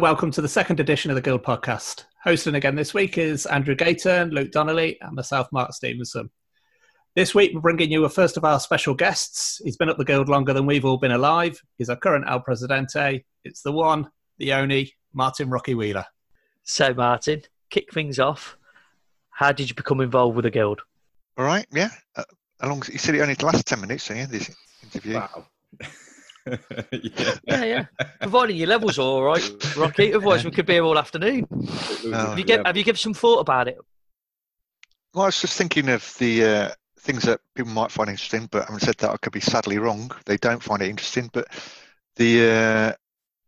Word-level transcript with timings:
Hello, 0.00 0.12
welcome 0.12 0.30
to 0.30 0.40
the 0.40 0.48
second 0.48 0.80
edition 0.80 1.10
of 1.10 1.14
the 1.14 1.20
Guild 1.20 1.42
podcast. 1.42 2.04
Hosting 2.24 2.54
again 2.54 2.74
this 2.74 2.94
week 2.94 3.18
is 3.18 3.44
Andrew 3.44 3.74
Gayton, 3.74 4.30
Luke 4.30 4.50
Donnelly, 4.50 4.96
and 5.02 5.14
myself, 5.14 5.46
Mark 5.52 5.74
Stevenson. 5.74 6.30
This 7.14 7.34
week, 7.34 7.50
we're 7.52 7.60
bringing 7.60 7.92
you 7.92 8.06
a 8.06 8.08
first 8.08 8.38
of 8.38 8.44
our 8.46 8.58
special 8.60 8.94
guests. 8.94 9.60
He's 9.62 9.76
been 9.76 9.90
at 9.90 9.98
the 9.98 10.06
Guild 10.06 10.30
longer 10.30 10.54
than 10.54 10.64
we've 10.64 10.86
all 10.86 10.96
been 10.96 11.12
alive. 11.12 11.60
He's 11.76 11.90
our 11.90 11.96
current 11.96 12.24
El 12.26 12.40
Presidente. 12.40 13.26
It's 13.44 13.60
the 13.60 13.72
one, 13.72 14.08
the 14.38 14.54
only, 14.54 14.94
Martin 15.12 15.50
Rocky 15.50 15.74
Wheeler. 15.74 16.06
So, 16.62 16.94
Martin, 16.94 17.42
kick 17.68 17.92
things 17.92 18.18
off. 18.18 18.56
How 19.28 19.52
did 19.52 19.68
you 19.68 19.74
become 19.74 20.00
involved 20.00 20.34
with 20.34 20.44
the 20.44 20.50
Guild? 20.50 20.80
All 21.36 21.44
right, 21.44 21.66
yeah. 21.72 21.90
Uh, 22.16 22.24
along, 22.60 22.84
you 22.90 22.96
said 22.96 23.16
it 23.16 23.20
only 23.20 23.34
lasts 23.34 23.64
10 23.64 23.82
minutes, 23.82 24.04
so 24.04 24.14
yeah, 24.14 24.24
this 24.24 24.50
interview. 24.82 25.16
Wow. 25.16 25.44
yeah. 26.92 27.34
yeah, 27.44 27.64
yeah. 27.64 27.84
Providing 28.20 28.56
your 28.56 28.68
levels 28.68 28.98
are 28.98 29.02
all 29.02 29.22
right, 29.22 29.76
Rocky. 29.76 30.14
Otherwise, 30.14 30.44
we 30.44 30.50
could 30.50 30.66
be 30.66 30.74
here 30.74 30.84
all 30.84 30.98
afternoon. 30.98 31.46
Oh, 31.50 32.10
have, 32.12 32.38
you 32.38 32.44
give, 32.44 32.64
have 32.64 32.76
you 32.76 32.84
given 32.84 32.98
some 32.98 33.14
thought 33.14 33.40
about 33.40 33.68
it? 33.68 33.78
Well, 35.14 35.24
I 35.24 35.26
was 35.26 35.40
just 35.40 35.56
thinking 35.56 35.88
of 35.88 36.14
the 36.18 36.44
uh, 36.44 36.70
things 37.00 37.24
that 37.24 37.40
people 37.54 37.72
might 37.72 37.90
find 37.90 38.08
interesting, 38.08 38.48
but 38.50 38.64
having 38.64 38.78
said 38.78 38.96
that, 38.98 39.10
I 39.10 39.16
could 39.16 39.32
be 39.32 39.40
sadly 39.40 39.78
wrong. 39.78 40.10
They 40.26 40.36
don't 40.36 40.62
find 40.62 40.82
it 40.82 40.88
interesting. 40.88 41.30
But 41.32 41.48
the 42.16 42.50
uh, 42.50 42.92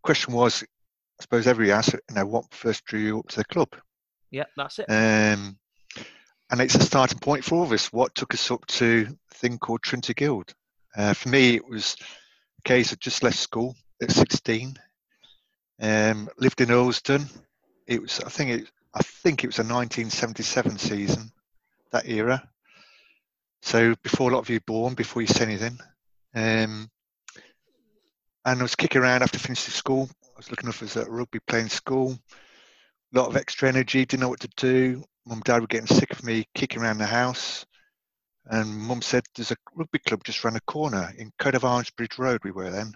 question 0.03 0.35
was, 0.35 0.63
I 0.63 1.23
suppose, 1.23 1.47
every 1.47 1.73
answer, 1.73 2.01
you 2.09 2.17
know, 2.17 2.27
what 2.27 2.53
first 2.53 2.85
drew 2.85 3.01
you 3.01 3.19
up 3.21 3.29
to 3.29 3.37
the 3.37 3.45
club? 3.45 3.69
Yeah, 4.31 4.45
that's 4.57 4.79
it. 4.79 4.87
Um, 4.89 5.59
and 6.51 6.61
it's 6.61 6.75
a 6.75 6.83
starting 6.83 7.19
point 7.19 7.45
for 7.45 7.57
all 7.57 7.65
of 7.65 7.73
us. 7.73 7.93
What 7.93 8.15
took 8.15 8.35
us 8.35 8.51
up 8.51 8.67
to 8.67 9.09
a 9.31 9.35
thing 9.35 9.59
called 9.59 9.83
Trinity 9.83 10.15
Guild? 10.15 10.53
Uh, 10.97 11.15
for 11.15 11.29
me, 11.29 11.55
it 11.55 11.67
was 11.67 11.97
case 12.65 12.93
of 12.93 13.01
just 13.01 13.23
left 13.23 13.39
school 13.39 13.77
at 14.03 14.11
16. 14.11 14.77
Um, 15.81 16.29
lived 16.39 16.61
in 16.61 16.69
Earlsdon. 16.69 17.29
It 17.87 18.01
was, 18.01 18.21
I 18.21 18.29
think, 18.29 18.51
it, 18.51 18.71
I 18.95 19.03
think 19.03 19.43
it 19.43 19.49
was 19.49 19.59
a 19.59 19.63
1977 19.63 20.79
season, 20.79 21.33
that 21.91 22.09
era. 22.09 22.49
So 23.63 23.95
before 24.03 24.31
a 24.31 24.35
lot 24.35 24.41
of 24.41 24.51
you 24.51 24.61
born, 24.61 24.95
before 24.95 25.23
you 25.23 25.29
say 25.29 25.45
anything, 25.45 25.79
um, 26.35 26.91
and 28.45 28.59
I 28.59 28.63
was 28.63 28.75
kicking 28.75 29.01
around 29.01 29.23
after 29.23 29.39
finishing 29.39 29.73
school. 29.73 30.09
I 30.25 30.37
was 30.37 30.51
looking 30.51 30.69
up 30.69 30.83
as 30.83 30.97
a 30.97 31.09
rugby 31.09 31.39
playing 31.47 31.69
school. 31.69 32.19
A 33.15 33.19
lot 33.19 33.29
of 33.29 33.37
extra 33.37 33.69
energy, 33.69 34.05
didn't 34.05 34.21
know 34.21 34.29
what 34.29 34.41
to 34.41 34.51
do. 34.57 35.05
Mum 35.27 35.39
and 35.39 35.45
dad 35.45 35.61
were 35.61 35.69
getting 35.69 35.87
sick 35.87 36.11
of 36.11 36.25
me 36.25 36.47
kicking 36.55 36.83
around 36.83 36.99
the 36.99 37.07
house. 37.07 37.65
And 38.47 38.77
mum 38.77 39.03
said, 39.03 39.25
There's 39.35 39.53
a 39.53 39.57
rugby 39.75 39.99
club 40.01 40.25
just 40.25 40.43
round 40.43 40.57
the 40.57 40.61
corner 40.63 41.13
in 41.17 41.33
Coat 41.39 41.55
of 41.55 41.65
Arms 41.65 41.91
Bridge 41.91 42.19
Road, 42.19 42.41
we 42.45 42.51
were 42.51 42.71
then, 42.71 42.93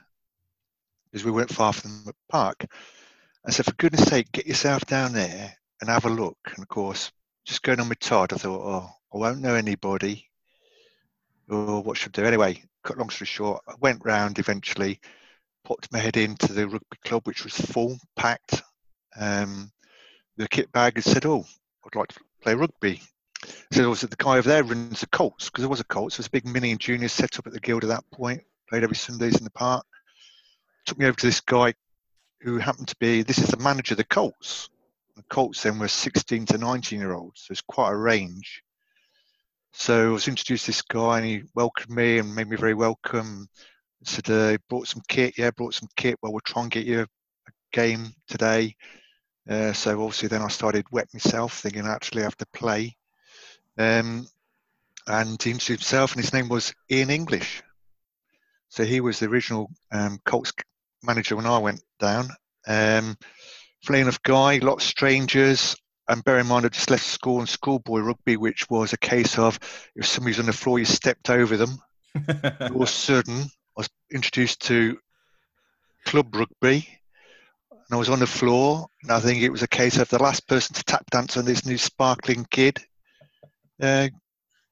because 1.11 1.25
we 1.25 1.30
weren't 1.30 1.55
far 1.55 1.72
from 1.72 2.03
the 2.05 2.14
park. 2.28 2.66
I 3.44 3.50
said, 3.50 3.66
For 3.66 3.75
goodness 3.75 4.08
sake, 4.08 4.33
get 4.33 4.47
yourself 4.47 4.84
down 4.86 5.12
there 5.12 5.56
and 5.80 5.88
have 5.88 6.05
a 6.05 6.11
look. 6.11 6.38
And 6.47 6.58
of 6.58 6.69
course, 6.69 7.12
just 7.44 7.62
going 7.62 7.80
on 7.80 7.88
with 7.88 8.00
Todd, 8.00 8.33
I 8.33 8.36
thought, 8.36 8.61
Oh, 8.61 8.91
I 9.14 9.19
won't 9.19 9.41
know 9.41 9.55
anybody. 9.55 10.28
Or 11.48 11.83
what 11.83 11.97
should 11.97 12.19
I 12.19 12.22
do? 12.22 12.27
Anyway, 12.27 12.62
cut 12.83 12.98
long 12.98 13.10
story 13.10 13.27
short, 13.27 13.62
I 13.69 13.75
went 13.81 14.05
round 14.05 14.41
eventually, 14.41 15.00
popped 15.64 15.92
my 15.92 15.98
head 16.00 16.16
into 16.16 16.53
the 16.53 16.66
rugby 16.66 16.97
club, 17.05 17.25
which 17.25 17.44
was 17.44 17.55
full, 17.55 17.98
packed. 18.16 18.62
Um, 19.19 19.70
the 20.36 20.48
kit 20.48 20.72
bag 20.72 20.97
had 20.97 21.05
said, 21.05 21.25
Oh, 21.25 21.44
I'd 21.84 21.97
like 21.97 22.08
to 22.08 22.20
play 22.42 22.55
rugby. 22.55 23.00
So 23.72 23.88
was 23.88 24.02
it 24.02 24.10
the 24.10 24.16
guy 24.16 24.38
over 24.38 24.48
there 24.48 24.64
runs 24.64 25.00
the 25.00 25.06
Colts 25.08 25.47
because 25.47 25.62
there 25.62 25.69
was 25.69 25.80
a 25.80 25.84
Colts. 25.84 26.16
There 26.16 26.20
was 26.20 26.28
a 26.28 26.30
big 26.30 26.47
mini 26.47 26.70
and 26.70 26.80
junior 26.80 27.08
set 27.08 27.38
up 27.38 27.47
at 27.47 27.52
the 27.52 27.60
guild 27.60 27.84
at 27.84 27.88
that 27.88 28.10
point. 28.10 28.42
Played 28.69 28.82
every 28.82 28.97
Sundays 28.97 29.36
in 29.36 29.44
the 29.44 29.50
park. 29.50 29.84
Took 30.86 30.98
me 30.98 31.06
over 31.06 31.16
to 31.16 31.26
this 31.26 31.41
guy 31.41 31.75
who 32.41 32.58
happened 32.58 32.88
to 32.88 32.96
be 32.98 33.22
this 33.22 33.38
is 33.38 33.48
the 33.48 33.56
manager 33.56 33.94
of 33.94 33.98
the 33.98 34.04
Colts. 34.04 34.70
The 35.16 35.22
Colts 35.30 35.62
then 35.62 35.78
were 35.78 35.88
16 35.88 36.46
to 36.46 36.58
19 36.58 36.98
year 36.98 37.12
olds, 37.12 37.42
so 37.42 37.52
it's 37.52 37.62
quite 37.62 37.91
a 37.91 37.96
range. 37.96 38.62
So 39.72 40.08
I 40.08 40.12
was 40.12 40.28
introduced 40.28 40.66
to 40.66 40.70
this 40.70 40.82
guy 40.82 41.19
and 41.19 41.26
he 41.26 41.42
welcomed 41.54 41.94
me 41.94 42.19
and 42.19 42.34
made 42.34 42.48
me 42.48 42.56
very 42.56 42.75
welcome. 42.75 43.48
Said, 44.04 44.30
uh, 44.30 44.56
brought 44.69 44.86
some 44.86 45.02
kit. 45.08 45.36
Yeah, 45.36 45.50
brought 45.50 45.75
some 45.75 45.88
kit. 45.96 46.16
Well, 46.22 46.32
we'll 46.32 46.41
try 46.41 46.62
and 46.62 46.70
get 46.70 46.86
you 46.86 47.02
a 47.02 47.06
game 47.72 48.14
today. 48.28 48.76
Uh, 49.48 49.72
so 49.72 50.00
obviously 50.02 50.28
then 50.28 50.42
I 50.42 50.48
started 50.48 50.86
wet 50.92 51.08
myself, 51.12 51.60
thinking 51.60 51.86
I 51.86 51.92
actually 51.92 52.22
have 52.22 52.36
to 52.36 52.46
play. 52.54 52.96
Um, 53.78 54.26
and 55.06 55.41
he 55.41 55.50
introduced 55.50 55.69
himself, 55.69 56.12
and 56.12 56.22
his 56.22 56.32
name 56.32 56.48
was 56.48 56.75
Ian 56.91 57.10
English. 57.10 57.62
So 58.69 58.84
he 58.84 59.00
was 59.00 59.19
the 59.19 59.26
original 59.26 59.70
um, 59.92 60.19
Colts 60.25 60.53
manager 61.03 61.37
when 61.37 61.47
I 61.47 61.59
went 61.59 61.82
down. 62.00 62.31
Um, 62.66 63.16
enough 63.88 64.22
guy, 64.22 64.59
lots 64.59 64.84
of 64.84 64.91
strangers. 64.91 65.76
And 66.09 66.25
bear 66.25 66.38
in 66.38 66.47
mind, 66.47 66.66
I 66.66 66.69
just 66.69 66.91
left 66.91 67.04
school 67.04 67.38
and 67.38 67.48
schoolboy 67.48 68.00
rugby, 68.00 68.37
which 68.37 68.69
was 68.70 68.92
a 68.92 68.98
case 68.98 69.38
of 69.38 69.59
if 69.94 70.06
somebody's 70.06 70.38
on 70.38 70.47
the 70.47 70.53
floor, 70.53 70.78
you 70.78 70.84
stepped 70.84 71.31
over 71.31 71.56
them. 71.56 71.78
All 72.60 72.76
of 72.76 72.81
a 72.81 72.87
sudden, 72.87 73.43
I 73.43 73.48
was 73.76 73.88
introduced 74.12 74.62
to 74.66 74.98
club 76.04 76.34
rugby, 76.34 76.88
and 77.70 77.93
I 77.93 77.97
was 77.97 78.08
on 78.08 78.20
the 78.20 78.26
floor. 78.26 78.88
And 79.03 79.12
I 79.12 79.20
think 79.20 79.43
it 79.43 79.50
was 79.50 79.62
a 79.62 79.69
case 79.69 79.98
of 79.98 80.08
the 80.08 80.22
last 80.22 80.47
person 80.48 80.75
to 80.75 80.84
tap 80.84 81.08
dance 81.10 81.37
on 81.37 81.44
this 81.44 81.66
new 81.66 81.78
sparkling 81.78 82.47
kid 82.50 82.81
uh, 83.81 84.09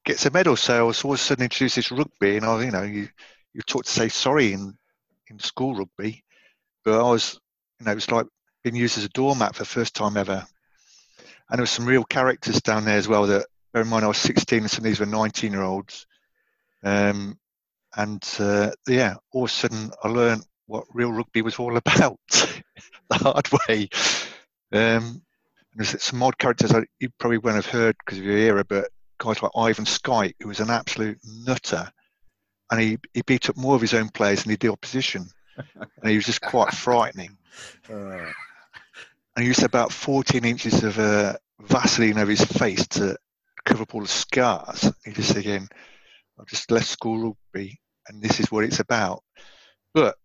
gets 0.03 0.25
a 0.25 0.31
medal. 0.31 0.55
So 0.55 0.77
I 0.77 0.81
was 0.83 1.03
all 1.03 1.13
of 1.13 1.19
a 1.19 1.21
sudden 1.21 1.43
introduced 1.43 1.75
this 1.75 1.91
rugby, 1.91 2.37
and 2.37 2.45
I, 2.45 2.63
you 2.63 2.71
know, 2.71 2.83
you 2.83 3.09
you 3.53 3.61
taught 3.61 3.85
to 3.85 3.91
say 3.91 4.09
sorry 4.09 4.53
in 4.53 4.77
in 5.29 5.39
school 5.39 5.75
rugby, 5.75 6.23
but 6.83 6.99
I 6.99 7.09
was, 7.09 7.39
you 7.79 7.85
know, 7.85 7.91
it 7.91 7.95
was 7.95 8.11
like 8.11 8.27
being 8.63 8.75
used 8.75 8.97
as 8.97 9.05
a 9.05 9.09
doormat 9.09 9.55
for 9.55 9.63
the 9.63 9.69
first 9.69 9.95
time 9.95 10.17
ever. 10.17 10.45
And 11.49 11.59
there 11.59 11.63
were 11.63 11.67
some 11.67 11.85
real 11.85 12.03
characters 12.03 12.61
down 12.61 12.85
there 12.85 12.97
as 12.97 13.07
well. 13.07 13.27
That 13.27 13.47
bear 13.73 13.83
in 13.83 13.87
mind, 13.87 14.05
I 14.05 14.07
was 14.07 14.17
16, 14.17 14.59
and 14.59 14.71
some 14.71 14.79
of 14.79 14.85
these 14.85 14.99
were 14.99 15.05
19 15.05 15.51
year 15.51 15.61
olds. 15.61 16.07
Um, 16.83 17.37
and 17.95 18.23
uh, 18.39 18.71
yeah, 18.87 19.15
all 19.31 19.45
of 19.45 19.49
a 19.49 19.53
sudden 19.53 19.91
I 20.03 20.09
learned 20.09 20.43
what 20.67 20.85
real 20.93 21.11
rugby 21.11 21.41
was 21.41 21.57
all 21.57 21.77
about 21.85 22.19
the 22.29 23.15
hard 23.15 23.47
way. 23.67 23.89
Um, 24.71 25.21
there's 25.75 26.01
some 26.01 26.23
odd 26.23 26.37
characters 26.37 26.71
that 26.71 26.87
you 26.99 27.09
probably 27.19 27.37
won't 27.37 27.57
have 27.57 27.65
heard 27.65 27.95
because 27.99 28.19
of 28.19 28.25
your 28.25 28.37
era, 28.37 28.63
but 28.63 28.89
guys 29.17 29.41
like 29.41 29.51
Ivan 29.55 29.85
Skype, 29.85 30.35
who 30.39 30.47
was 30.47 30.59
an 30.59 30.69
absolute 30.69 31.19
nutter, 31.23 31.91
and 32.71 32.81
he, 32.81 32.97
he 33.13 33.21
beat 33.23 33.49
up 33.49 33.57
more 33.57 33.75
of 33.75 33.81
his 33.81 33.93
own 33.93 34.09
players 34.09 34.43
than 34.43 34.51
he 34.51 34.57
did 34.57 34.71
opposition, 34.71 35.25
and 35.77 36.09
he 36.09 36.15
was 36.15 36.25
just 36.25 36.41
quite 36.41 36.73
frightening. 36.73 37.37
Uh, 37.89 38.31
And 39.35 39.43
he 39.43 39.47
used 39.47 39.63
about 39.63 39.91
14 39.91 40.45
inches 40.45 40.83
of 40.83 40.97
uh, 40.97 41.33
Vaseline 41.61 42.17
over 42.17 42.31
his 42.31 42.43
face 42.45 42.87
to 42.87 43.17
cover 43.65 43.83
up 43.83 43.93
all 43.95 44.01
the 44.01 44.07
scars. 44.07 44.91
He 45.03 45.11
just 45.11 45.29
said 45.29 45.37
again, 45.37 45.67
I've 46.39 46.47
just 46.47 46.71
left 46.71 46.87
school 46.87 47.35
rugby, 47.53 47.79
and 48.07 48.21
this 48.21 48.39
is 48.39 48.51
what 48.51 48.63
it's 48.63 48.79
about. 48.79 49.23
But 49.93 50.15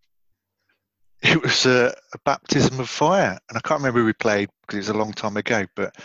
it 1.21 1.41
was 1.41 1.65
a, 1.65 1.93
a 2.13 2.17
baptism 2.25 2.79
of 2.79 2.89
fire, 2.89 3.37
and 3.49 3.57
I 3.57 3.61
can't 3.61 3.79
remember 3.79 3.99
who 3.99 4.05
we 4.07 4.13
played 4.13 4.49
because 4.61 4.75
it 4.75 4.79
was 4.79 4.89
a 4.89 4.93
long 4.99 5.13
time 5.13 5.37
ago. 5.37 5.65
But 5.75 5.95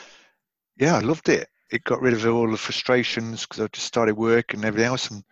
yeah, 0.76 0.96
I 0.96 1.00
loved 1.00 1.28
it. 1.28 1.48
It 1.70 1.84
got 1.84 2.00
rid 2.00 2.14
of 2.14 2.24
all 2.26 2.50
the 2.50 2.56
frustrations 2.56 3.42
because 3.42 3.60
I 3.60 3.66
just 3.72 3.86
started 3.86 4.16
work 4.16 4.54
and 4.54 4.64
everything 4.64 4.88
else, 4.88 5.10
and 5.10 5.22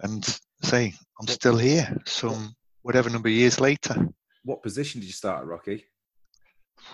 and 0.00 0.40
say 0.62 0.92
I'm 1.20 1.26
still 1.26 1.56
here, 1.56 1.96
some 2.06 2.54
whatever 2.82 3.10
number 3.10 3.28
of 3.28 3.34
years 3.34 3.60
later. 3.60 4.08
what 4.44 4.62
position 4.62 5.00
did 5.00 5.06
you 5.06 5.12
start 5.12 5.42
at, 5.42 5.46
Rocky? 5.46 5.84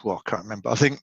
Well, 0.02 0.20
I 0.25 0.31
can't 0.31 0.44
remember. 0.44 0.70
I 0.70 0.75
think 0.75 1.00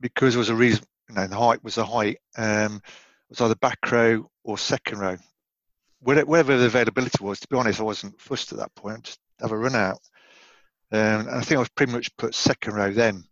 because 0.00 0.34
there 0.34 0.38
was 0.38 0.48
a 0.48 0.54
reason, 0.54 0.84
you 1.08 1.14
know, 1.14 1.26
the 1.26 1.36
height 1.36 1.62
was 1.62 1.76
the 1.76 1.84
height. 1.84 2.18
Um, 2.36 2.76
it 2.76 3.30
was 3.30 3.40
either 3.40 3.54
back 3.56 3.78
row 3.90 4.28
or 4.44 4.58
second 4.58 4.98
row. 4.98 5.16
Wherever 6.00 6.56
the 6.56 6.66
availability 6.66 7.24
was, 7.24 7.40
to 7.40 7.48
be 7.48 7.56
honest, 7.56 7.80
I 7.80 7.84
wasn't 7.84 8.20
fussed 8.20 8.52
at 8.52 8.58
that 8.58 8.74
point. 8.74 9.04
Just 9.04 9.18
have 9.40 9.52
a 9.52 9.56
run 9.56 9.74
out. 9.74 9.98
Um, 10.92 11.20
and 11.20 11.30
I 11.30 11.40
think 11.40 11.56
I 11.56 11.60
was 11.60 11.68
pretty 11.70 11.92
much 11.92 12.14
put 12.16 12.34
second 12.34 12.74
row 12.74 12.92
then. 12.92 13.24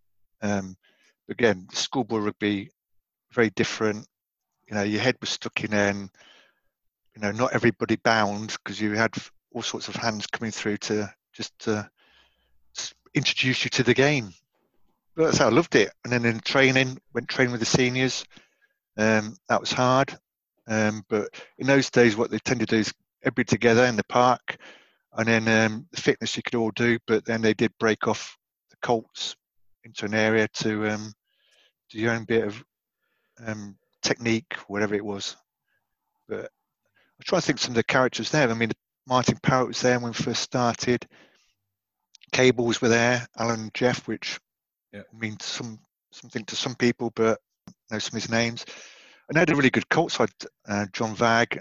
Um, 0.42 0.76
again, 1.28 1.68
schoolboy 1.72 2.18
rugby, 2.18 2.70
very 3.34 3.50
different. 3.50 4.06
You 4.68 4.76
know, 4.76 4.82
your 4.82 5.00
head 5.00 5.16
was 5.20 5.30
stuck 5.30 5.62
in 5.64 5.74
and 5.74 6.10
you 7.14 7.22
know, 7.22 7.30
not 7.30 7.54
everybody 7.54 7.96
bound 7.96 8.56
because 8.62 8.80
you 8.80 8.92
had 8.92 9.14
all 9.52 9.62
sorts 9.62 9.88
of 9.88 9.96
hands 9.96 10.26
coming 10.26 10.50
through 10.50 10.78
to 10.78 11.12
just 11.32 11.56
to 11.60 11.88
introduce 13.14 13.64
you 13.64 13.70
to 13.70 13.82
the 13.82 13.94
game. 13.94 14.32
But 15.14 15.26
that's 15.26 15.38
how 15.38 15.46
I 15.46 15.50
loved 15.50 15.76
it. 15.76 15.92
And 16.02 16.12
then 16.12 16.24
in 16.24 16.40
training, 16.40 16.98
went 17.12 17.28
training 17.28 17.52
with 17.52 17.60
the 17.60 17.66
seniors. 17.66 18.24
Um, 18.96 19.36
that 19.48 19.60
was 19.60 19.72
hard. 19.72 20.16
Um, 20.66 21.04
but 21.08 21.28
in 21.58 21.66
those 21.66 21.90
days, 21.90 22.16
what 22.16 22.30
they 22.30 22.38
tend 22.38 22.60
to 22.60 22.66
do 22.66 22.78
is 22.78 22.92
everybody 23.22 23.44
together 23.44 23.84
in 23.84 23.96
the 23.96 24.04
park, 24.04 24.56
and 25.16 25.28
then 25.28 25.46
um, 25.46 25.86
the 25.92 26.00
fitness 26.00 26.36
you 26.36 26.42
could 26.42 26.56
all 26.56 26.72
do. 26.72 26.98
But 27.06 27.24
then 27.24 27.42
they 27.42 27.54
did 27.54 27.72
break 27.78 28.08
off 28.08 28.36
the 28.70 28.76
Colts 28.82 29.36
into 29.84 30.06
an 30.06 30.14
area 30.14 30.48
to 30.54 30.88
um, 30.88 31.12
do 31.90 31.98
your 31.98 32.12
own 32.12 32.24
bit 32.24 32.44
of 32.44 32.64
um, 33.44 33.76
technique, 34.02 34.54
whatever 34.68 34.94
it 34.94 35.04
was. 35.04 35.36
But 36.28 36.50
I 37.20 37.24
try 37.24 37.38
to 37.40 37.46
think 37.46 37.58
some 37.58 37.72
of 37.72 37.76
the 37.76 37.84
characters 37.84 38.30
there. 38.30 38.48
I 38.48 38.54
mean, 38.54 38.72
Martin 39.06 39.38
Parrott 39.42 39.68
was 39.68 39.80
there 39.80 39.98
when 39.98 40.10
we 40.10 40.14
first 40.14 40.42
started. 40.42 41.06
Cables 42.32 42.80
were 42.80 42.88
there, 42.88 43.26
Alan 43.38 43.60
and 43.60 43.74
Jeff, 43.74 44.08
which 44.08 44.38
Yeah. 44.92 45.02
means 45.12 45.44
some 45.44 45.80
something 46.12 46.44
to 46.44 46.56
some 46.56 46.76
people, 46.76 47.10
but 47.16 47.40
know 47.90 47.98
some 47.98 48.16
of 48.16 48.22
his 48.22 48.30
names. 48.30 48.64
And 49.28 49.34
they 49.34 49.40
had 49.40 49.50
a 49.50 49.56
really 49.56 49.70
good 49.70 49.88
cult 49.88 50.12
side. 50.12 50.30
Uh, 50.66 50.86
John 50.92 51.14
Vag 51.14 51.60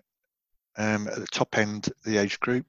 um, 0.78 1.08
at 1.08 1.16
the 1.16 1.28
top 1.28 1.58
end 1.58 1.88
of 1.88 2.04
the 2.04 2.18
age 2.18 2.40
group. 2.40 2.66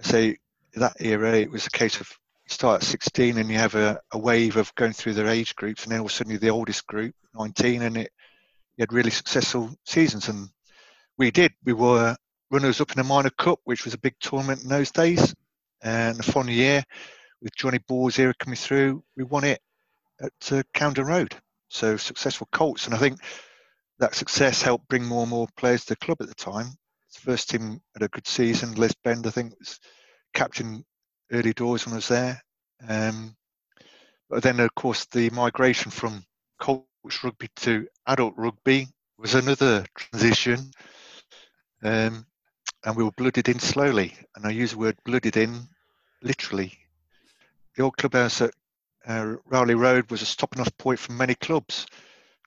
So 0.00 0.32
that 0.74 0.96
era, 1.00 1.34
it 1.34 1.50
was 1.50 1.66
a 1.66 1.70
case 1.70 2.00
of 2.00 2.10
start 2.48 2.82
at 2.82 2.88
16 2.88 3.38
and 3.38 3.48
you 3.48 3.56
have 3.58 3.74
a, 3.74 4.00
a 4.12 4.18
wave 4.18 4.56
of 4.56 4.74
going 4.74 4.92
through 4.92 5.14
their 5.14 5.28
age 5.28 5.54
groups, 5.56 5.84
and 5.84 5.92
then 5.92 6.00
all 6.00 6.06
of 6.06 6.12
a 6.12 6.14
sudden 6.14 6.30
you're 6.30 6.40
the 6.40 6.50
oldest 6.50 6.86
group, 6.86 7.14
19, 7.34 7.82
and 7.82 7.96
it 7.96 8.12
you 8.76 8.82
had 8.82 8.92
really 8.92 9.10
successful 9.10 9.70
seasons. 9.84 10.28
And 10.28 10.48
we 11.18 11.30
did. 11.30 11.52
We 11.64 11.72
were 11.72 12.16
runners 12.50 12.80
up 12.80 12.90
in 12.90 12.96
the 12.96 13.04
minor 13.04 13.30
cup, 13.30 13.60
which 13.64 13.84
was 13.84 13.94
a 13.94 13.98
big 13.98 14.14
tournament 14.20 14.62
in 14.62 14.68
those 14.68 14.90
days. 14.90 15.34
And 15.82 16.16
the 16.16 16.22
following 16.22 16.54
year, 16.54 16.82
with 17.42 17.54
Johnny 17.56 17.78
Ball's 17.86 18.18
era 18.18 18.34
coming 18.38 18.56
through, 18.56 19.04
we 19.16 19.24
won 19.24 19.44
it 19.44 19.60
at 20.20 20.52
uh, 20.52 20.62
Camden 20.72 21.06
Road. 21.06 21.34
So 21.68 21.96
successful 21.96 22.48
Colts, 22.52 22.86
and 22.86 22.94
I 22.94 22.98
think 22.98 23.18
that 23.98 24.14
success 24.14 24.62
helped 24.62 24.88
bring 24.88 25.04
more 25.04 25.22
and 25.22 25.30
more 25.30 25.48
players 25.56 25.84
to 25.84 25.94
the 25.94 26.04
club 26.04 26.18
at 26.20 26.28
the 26.28 26.34
time. 26.34 26.66
First 27.20 27.50
team 27.50 27.80
had 27.94 28.02
a 28.02 28.08
good 28.08 28.26
season. 28.26 28.74
Les 28.74 28.92
Bend, 29.02 29.26
I 29.26 29.30
think, 29.30 29.54
was 29.58 29.78
captain 30.34 30.84
early 31.32 31.52
doors 31.52 31.86
when 31.86 31.94
I 31.94 31.96
was 31.96 32.08
there. 32.08 32.42
Um, 32.86 33.34
but 34.28 34.42
then, 34.42 34.60
of 34.60 34.74
course, 34.74 35.06
the 35.06 35.30
migration 35.30 35.90
from 35.90 36.24
Colts 36.60 36.86
rugby 37.22 37.48
to 37.56 37.86
adult 38.06 38.34
rugby 38.36 38.88
was 39.18 39.34
another 39.34 39.84
transition. 39.96 40.70
Um, 41.82 42.26
and 42.84 42.96
we 42.96 43.04
were 43.04 43.12
blooded 43.12 43.48
in 43.48 43.58
slowly. 43.58 44.14
And 44.36 44.46
I 44.46 44.50
use 44.50 44.72
the 44.72 44.78
word 44.78 44.96
blooded 45.04 45.36
in 45.36 45.68
literally. 46.22 46.76
The 47.76 47.82
old 47.82 47.96
clubhouse 47.96 48.40
at 48.40 48.52
uh, 49.06 49.36
Rowley 49.46 49.74
Road 49.74 50.10
was 50.10 50.22
a 50.22 50.26
stopping 50.26 50.60
off 50.60 50.76
point 50.78 50.98
for 50.98 51.12
many 51.12 51.34
clubs. 51.34 51.86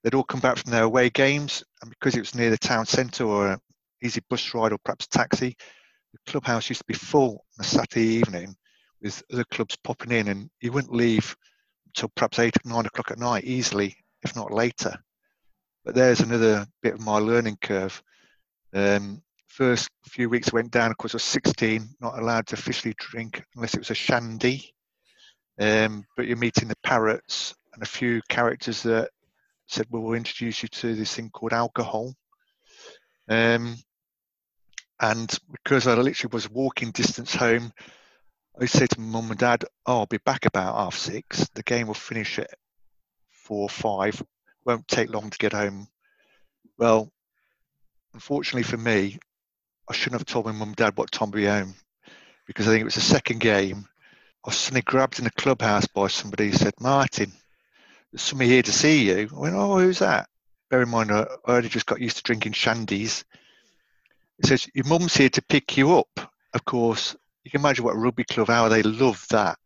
They'd 0.04 0.16
all 0.16 0.24
come 0.24 0.40
back 0.40 0.58
from 0.58 0.72
their 0.72 0.84
away 0.84 1.10
games, 1.10 1.64
and 1.82 1.90
because 1.90 2.16
it 2.16 2.20
was 2.20 2.36
near 2.36 2.50
the 2.50 2.58
town 2.58 2.86
centre 2.86 3.26
or 3.26 3.52
an 3.52 3.60
easy 4.02 4.22
bus 4.30 4.54
ride 4.54 4.72
or 4.72 4.78
perhaps 4.78 5.08
taxi, 5.08 5.56
the 6.14 6.32
clubhouse 6.32 6.70
used 6.70 6.82
to 6.82 6.86
be 6.88 6.94
full 6.94 7.46
on 7.58 7.62
a 7.62 7.64
Saturday 7.64 8.06
evening 8.06 8.56
with 9.02 9.22
other 9.32 9.44
clubs 9.46 9.76
popping 9.84 10.12
in, 10.12 10.28
and 10.30 10.50
you 10.62 10.72
wouldn't 10.72 10.94
leave 10.94 11.36
until 11.88 12.10
perhaps 12.16 12.40
eight 12.40 12.56
or 12.58 12.70
nine 12.70 12.86
o'clock 12.86 13.12
at 13.12 13.20
night 13.20 13.44
easily, 13.44 13.96
if 14.24 14.36
not 14.36 14.54
later. 14.54 14.96
But 15.86 15.96
there's 15.96 16.20
another 16.20 16.66
bit 16.82 16.96
of 16.96 17.02
my 17.02 17.18
learning 17.18 17.58
curve. 17.62 18.02
Um, 18.74 19.22
first 19.48 19.90
few 20.06 20.30
weeks 20.30 20.54
went 20.54 20.72
down, 20.72 20.92
of 20.92 20.98
course, 20.98 21.14
I 21.14 21.18
was 21.18 21.24
16, 21.24 21.88
not 22.00 22.20
allowed 22.20 22.48
to 22.48 22.56
officially 22.56 22.94
drink 22.98 23.44
unless 23.56 23.74
it 23.74 23.80
was 23.80 23.92
a 23.92 23.96
shandy. 23.96 24.74
Um, 25.60 26.06
but 26.16 26.28
you're 26.28 26.38
meeting 26.38 26.68
the 26.68 26.76
parrots 26.84 27.56
and 27.74 27.82
a 27.82 27.88
few 27.88 28.22
characters 28.30 28.84
that 28.84 29.10
said, 29.68 29.88
well, 29.90 30.04
we'll 30.04 30.14
introduce 30.14 30.62
you 30.62 30.70
to 30.70 30.96
this 30.96 31.16
thing 31.16 31.30
called 31.30 31.54
alcohol. 31.54 32.14
Um, 33.30 33.78
and 35.00 35.38
because 35.52 35.88
I 35.88 35.94
literally 35.96 36.32
was 36.32 36.50
walking 36.50 36.92
distance 36.92 37.34
home, 37.36 37.72
I 38.60 38.66
say 38.66 38.88
to 38.88 39.00
mum 39.00 39.30
and 39.30 39.40
dad, 39.40 39.66
oh, 39.86 40.00
I'll 40.00 40.06
be 40.08 40.18
back 40.18 40.46
about 40.46 40.76
half 40.76 40.96
six. 40.96 41.48
The 41.54 41.64
game 41.64 41.88
will 41.88 41.94
finish 41.94 42.40
at 42.40 42.50
four 43.48 43.70
five. 43.70 44.22
Won't 44.66 44.88
take 44.90 45.10
long 45.10 45.30
to 45.30 45.38
get 45.38 45.54
home. 45.54 45.88
Well, 46.78 47.10
unfortunately 48.14 48.64
for 48.64 48.78
me, 48.78 49.18
I 49.90 49.94
shouldn't 49.94 50.20
have 50.20 50.28
told 50.28 50.46
my 50.46 50.52
mum 50.52 50.70
and 50.70 50.76
dad 50.76 50.98
what 50.98 51.12
time 51.12 51.32
be 51.32 51.46
home 51.46 51.74
because 52.46 52.68
I 52.68 52.72
think 52.72 52.82
it 52.82 52.86
was 52.86 52.96
the 52.96 53.02
second 53.02 53.40
game. 53.40 53.88
I 54.44 54.50
was 54.50 54.58
suddenly 54.58 54.82
grabbed 54.82 55.20
in 55.20 55.24
the 55.24 55.32
clubhouse 55.32 55.88
by 55.88 56.08
somebody 56.08 56.50
who 56.50 56.58
said, 56.58 56.74
Martin, 56.80 57.32
there's 58.12 58.22
somebody 58.22 58.50
here 58.50 58.64
to 58.64 58.72
see 58.72 59.08
you. 59.08 59.30
I 59.34 59.40
went, 59.40 59.56
oh, 59.56 59.80
who's 59.80 60.00
that? 60.00 60.28
Bear 60.70 60.82
in 60.82 60.90
mind, 60.90 61.12
I 61.12 61.26
already 61.48 61.70
just 61.70 61.86
got 61.86 62.02
used 62.02 62.18
to 62.18 62.24
drinking 62.24 62.52
shandies. 62.52 63.24
He 64.42 64.48
says, 64.48 64.68
your 64.74 64.86
mum's 64.86 65.16
here 65.16 65.30
to 65.30 65.42
pick 65.42 65.78
you 65.78 65.98
up. 65.98 66.34
Of 66.54 66.66
course, 66.66 67.16
you 67.46 67.52
can 67.52 67.62
imagine 67.62 67.86
what 67.86 67.96
a 67.96 68.00
rugby 68.00 68.26
club, 68.26 68.48
how 68.48 68.68
they 68.68 68.84
love 68.84 69.26
that. 69.30 69.58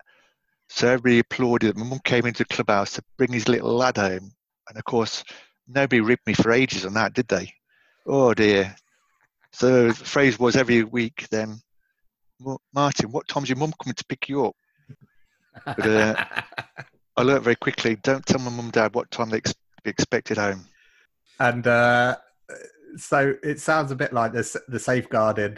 So 0.73 0.87
everybody 0.87 1.19
applauded. 1.19 1.75
My 1.75 1.83
mum 1.83 1.99
came 2.05 2.25
into 2.25 2.45
the 2.45 2.55
clubhouse 2.55 2.93
to 2.93 3.03
bring 3.17 3.33
his 3.33 3.49
little 3.49 3.75
lad 3.75 3.97
home. 3.97 4.31
And 4.69 4.77
of 4.77 4.85
course, 4.85 5.21
nobody 5.67 5.99
ribbed 5.99 6.25
me 6.25 6.33
for 6.33 6.49
ages 6.51 6.85
on 6.85 6.93
that, 6.93 7.13
did 7.13 7.27
they? 7.27 7.53
Oh 8.07 8.33
dear. 8.33 8.73
So 9.51 9.89
the 9.89 9.93
phrase 9.93 10.39
was 10.39 10.55
every 10.55 10.85
week 10.85 11.27
then, 11.29 11.59
Martin, 12.73 13.11
what 13.11 13.27
time's 13.27 13.49
your 13.49 13.57
mum 13.57 13.73
coming 13.83 13.95
to 13.95 14.05
pick 14.05 14.29
you 14.29 14.45
up? 14.45 14.55
But 15.65 15.85
uh, 15.85 16.25
I 17.17 17.21
learnt 17.21 17.43
very 17.43 17.57
quickly, 17.57 17.97
don't 17.97 18.25
tell 18.25 18.39
my 18.39 18.49
mum 18.49 18.65
and 18.65 18.71
dad 18.71 18.95
what 18.95 19.11
time 19.11 19.29
they 19.29 19.37
ex- 19.37 19.53
be 19.83 19.89
expected 19.89 20.37
home. 20.37 20.65
And 21.41 21.67
uh, 21.67 22.15
so 22.95 23.35
it 23.43 23.59
sounds 23.59 23.91
a 23.91 23.95
bit 23.95 24.13
like 24.13 24.31
the 24.31 24.61
the 24.69 24.79
safeguarding 24.79 25.57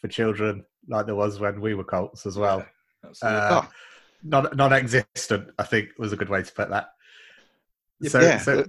for 0.00 0.06
children, 0.06 0.64
like 0.86 1.06
there 1.06 1.16
was 1.16 1.40
when 1.40 1.60
we 1.60 1.74
were 1.74 1.84
Colts 1.84 2.24
as 2.24 2.38
well. 2.38 2.64
Absolutely. 3.04 3.40
Uh, 3.40 3.62
non 4.22 4.48
non-existent, 4.54 5.50
I 5.58 5.62
think, 5.64 5.90
was 5.98 6.12
a 6.12 6.16
good 6.16 6.28
way 6.28 6.42
to 6.42 6.52
put 6.52 6.70
that. 6.70 6.92
So, 8.02 8.20
yeah. 8.20 8.38
so 8.38 8.64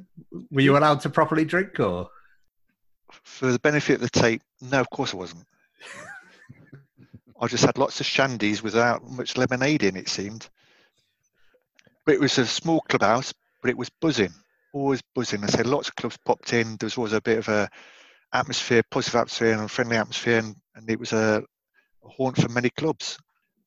were 0.52 0.62
you 0.62 0.78
allowed 0.78 1.02
to 1.02 1.10
properly 1.10 1.46
drink, 1.46 1.80
or 1.80 2.10
For 3.24 3.52
the 3.52 3.60
benefit 3.60 3.96
of 3.96 4.02
the 4.02 4.10
tape, 4.10 4.42
no, 4.62 4.80
of 4.80 4.90
course 4.90 5.14
I 5.14 5.18
wasn't. 5.18 5.46
I 7.42 7.48
just 7.48 7.64
had 7.64 7.78
lots 7.78 8.00
of 8.02 8.06
shandies 8.06 8.62
without 8.62 9.10
much 9.10 9.38
lemonade 9.38 9.84
in, 9.84 9.96
it 9.96 10.10
seemed. 10.10 10.50
But 12.06 12.16
it 12.16 12.20
was 12.20 12.38
a 12.38 12.46
small 12.46 12.82
clubhouse, 12.82 13.34
but 13.62 13.70
it 13.70 13.78
was 13.78 13.90
buzzing, 14.02 14.34
always 14.74 15.02
buzzing. 15.16 15.44
I 15.44 15.48
said 15.48 15.68
lots 15.68 15.88
of 15.88 15.96
clubs 15.96 16.18
popped 16.26 16.54
in. 16.54 16.76
There 16.78 16.88
was 16.88 16.98
always 16.98 17.14
a 17.14 17.22
bit 17.22 17.38
of 17.38 17.48
a 17.48 17.70
atmosphere, 18.34 18.84
positive 18.92 19.16
atmosphere, 19.16 19.54
and 19.54 19.62
a 19.62 19.68
friendly 19.68 19.96
atmosphere, 19.96 20.40
and, 20.40 20.56
and 20.76 20.90
it 20.90 21.00
was 21.00 21.14
a, 21.14 21.44
a 22.04 22.10
haunt 22.10 22.42
for 22.42 22.50
many 22.50 22.70
clubs. 22.72 23.18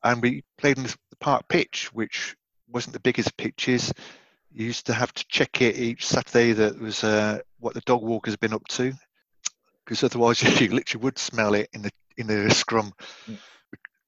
And 0.04 0.20
we 0.20 0.42
played 0.58 0.78
in 0.78 0.86
park 1.22 1.48
pitch, 1.48 1.90
which 1.94 2.36
wasn't 2.68 2.92
the 2.92 3.00
biggest 3.00 3.36
pitches. 3.36 3.92
You 4.50 4.66
used 4.66 4.86
to 4.86 4.92
have 4.92 5.14
to 5.14 5.24
check 5.28 5.62
it 5.62 5.78
each 5.78 6.06
Saturday 6.06 6.52
that 6.52 6.78
was 6.78 7.02
uh, 7.04 7.38
what 7.60 7.74
the 7.74 7.80
dog 7.82 8.02
walkers 8.02 8.36
been 8.36 8.52
up 8.52 8.66
to, 8.68 8.92
because 9.84 10.04
otherwise 10.04 10.42
you 10.60 10.68
literally 10.68 11.04
would 11.04 11.18
smell 11.18 11.54
it 11.54 11.70
in 11.72 11.82
the 11.82 11.90
in 12.18 12.26
the 12.26 12.50
scrum. 12.54 12.92
Mm. 13.26 13.38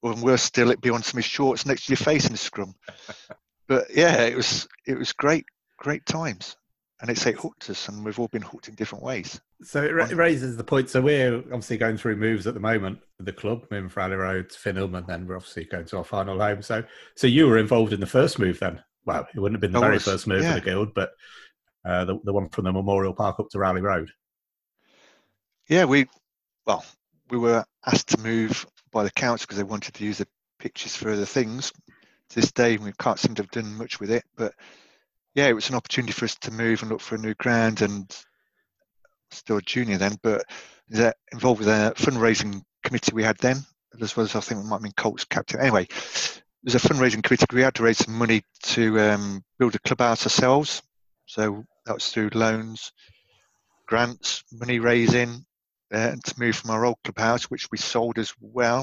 Or 0.01 0.13
worse 0.13 0.43
still, 0.43 0.69
it'd 0.69 0.81
be 0.81 0.91
on 0.91 1.01
some 1.01 1.17
of 1.17 1.23
his 1.23 1.31
shorts 1.31 1.65
next 1.65 1.85
to 1.85 1.93
your 1.93 1.97
face 1.97 2.27
in 2.27 2.33
the 2.33 2.37
scrum. 2.37 2.75
but 3.67 3.87
yeah, 3.95 4.21
it 4.23 4.35
was 4.35 4.67
it 4.85 4.97
was 4.97 5.13
great, 5.13 5.45
great 5.77 6.05
times, 6.05 6.57
and 7.01 7.09
it's 7.09 7.25
it 7.25 7.35
hooked 7.35 7.69
us, 7.69 7.87
and 7.87 8.05
we've 8.05 8.19
all 8.19 8.27
been 8.29 8.41
hooked 8.41 8.67
in 8.67 8.75
different 8.75 9.03
ways. 9.03 9.39
so 9.61 9.83
it, 9.83 9.93
ra- 9.93 10.05
it 10.05 10.15
raises 10.15 10.55
the 10.55 10.63
point. 10.63 10.89
So 10.89 11.01
we're 11.01 11.37
obviously 11.37 11.77
going 11.77 11.97
through 11.97 12.15
moves 12.15 12.47
at 12.47 12.53
the 12.53 12.59
moment 12.59 12.99
the 13.19 13.33
club, 13.33 13.65
moving 13.71 13.89
from 13.89 14.03
Alley 14.03 14.15
Road 14.15 14.49
to 14.49 14.57
Finham, 14.57 14.97
and 14.97 15.07
then 15.07 15.27
we're 15.27 15.35
obviously 15.35 15.65
going 15.65 15.85
to 15.85 15.97
our 15.97 16.03
final 16.03 16.39
home. 16.39 16.61
So, 16.61 16.83
so 17.15 17.27
you 17.27 17.47
were 17.47 17.57
involved 17.57 17.93
in 17.93 17.99
the 17.99 18.05
first 18.05 18.39
move 18.39 18.59
then. 18.59 18.81
Well, 19.05 19.27
it 19.33 19.39
wouldn't 19.39 19.55
have 19.55 19.61
been 19.61 19.71
the 19.71 19.79
I 19.79 19.87
very 19.87 19.93
was, 19.95 20.05
first 20.05 20.27
move 20.27 20.43
yeah. 20.43 20.53
for 20.53 20.59
the 20.59 20.65
guild, 20.65 20.93
but 20.93 21.11
uh, 21.85 22.05
the 22.05 22.17
the 22.23 22.33
one 22.33 22.49
from 22.49 22.63
the 22.63 22.71
Memorial 22.71 23.13
Park 23.13 23.39
up 23.39 23.49
to 23.49 23.59
Rowley 23.59 23.81
Road. 23.81 24.09
Yeah, 25.67 25.85
we 25.85 26.07
well, 26.65 26.85
we 27.29 27.37
were 27.37 27.63
asked 27.85 28.09
to 28.09 28.19
move 28.19 28.65
by 28.91 29.03
the 29.03 29.11
council 29.11 29.45
because 29.45 29.57
they 29.57 29.63
wanted 29.63 29.93
to 29.95 30.05
use 30.05 30.19
the 30.19 30.27
pictures 30.59 30.95
for 30.95 31.11
other 31.11 31.25
things. 31.25 31.71
To 32.29 32.41
this 32.41 32.51
day, 32.51 32.77
we 32.77 32.91
can't 32.99 33.19
seem 33.19 33.35
to 33.35 33.43
have 33.43 33.51
done 33.51 33.77
much 33.77 33.99
with 33.99 34.09
it, 34.09 34.23
but 34.35 34.53
yeah, 35.35 35.47
it 35.47 35.53
was 35.53 35.69
an 35.69 35.75
opportunity 35.75 36.13
for 36.13 36.25
us 36.25 36.35
to 36.35 36.51
move 36.51 36.81
and 36.81 36.91
look 36.91 37.01
for 37.01 37.15
a 37.15 37.19
new 37.19 37.35
ground. 37.35 37.81
And 37.81 38.11
still 39.31 39.57
a 39.57 39.61
junior 39.61 39.97
then, 39.97 40.17
but 40.23 40.45
that 40.89 41.17
involved 41.31 41.59
with 41.59 41.67
a 41.67 41.93
fundraising 41.97 42.61
committee 42.83 43.13
we 43.13 43.23
had 43.23 43.37
then, 43.37 43.57
as 44.01 44.15
well 44.15 44.25
as 44.25 44.35
I 44.35 44.39
think 44.39 44.61
it 44.61 44.63
might 44.63 44.75
have 44.75 44.83
been 44.83 44.91
Colts 44.93 45.25
captain. 45.25 45.59
Anyway, 45.59 45.87
was 46.63 46.75
a 46.75 46.79
fundraising 46.79 47.23
committee. 47.23 47.45
We 47.53 47.61
had 47.61 47.75
to 47.75 47.83
raise 47.83 47.99
some 47.99 48.15
money 48.15 48.43
to 48.63 48.99
um, 48.99 49.43
build 49.59 49.75
a 49.75 49.79
clubhouse 49.79 50.25
ourselves. 50.25 50.81
So 51.27 51.63
that 51.85 51.93
was 51.93 52.09
through 52.09 52.31
loans, 52.33 52.91
grants, 53.87 54.43
money 54.51 54.79
raising, 54.79 55.45
uh, 55.93 55.97
and 56.13 56.23
to 56.23 56.39
move 56.39 56.55
from 56.55 56.71
our 56.71 56.85
old 56.85 56.97
clubhouse, 57.03 57.45
which 57.45 57.67
we 57.71 57.77
sold 57.77 58.17
as 58.17 58.33
well 58.39 58.81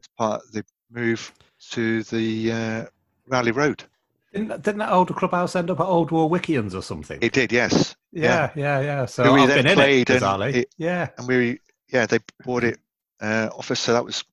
as 0.00 0.08
part 0.16 0.42
of 0.42 0.52
the 0.52 0.64
move 0.90 1.32
to 1.70 2.02
the 2.04 2.52
uh, 2.52 2.84
Road. 3.30 3.84
Didn't, 4.32 4.62
didn't 4.62 4.78
that 4.78 4.92
old 4.92 5.14
clubhouse 5.14 5.56
end 5.56 5.70
up 5.70 5.80
at 5.80 5.86
Old 5.86 6.10
Warwickians 6.10 6.74
or 6.74 6.82
something? 6.82 7.18
It 7.22 7.32
did, 7.32 7.50
yes. 7.50 7.96
yeah, 8.12 8.50
yeah, 8.54 8.80
yeah. 8.80 9.06
So 9.06 9.24
Who 9.24 9.32
we 9.32 9.40
I've 9.42 9.48
then 9.48 9.74
played 9.74 10.10
it, 10.10 10.22
and 10.22 10.42
it- 10.54 10.74
yeah, 10.76 11.08
and 11.16 11.26
we 11.26 11.60
yeah 11.88 12.06
they 12.06 12.18
bought 12.44 12.64
it 12.64 12.78
uh, 13.20 13.48
off 13.56 13.70
us 13.70 13.80
so 13.80 13.94
that 13.94 14.04
was 14.04 14.24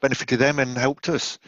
benefited 0.00 0.38
them 0.38 0.58
and 0.58 0.76
helped 0.76 1.08
us. 1.08 1.38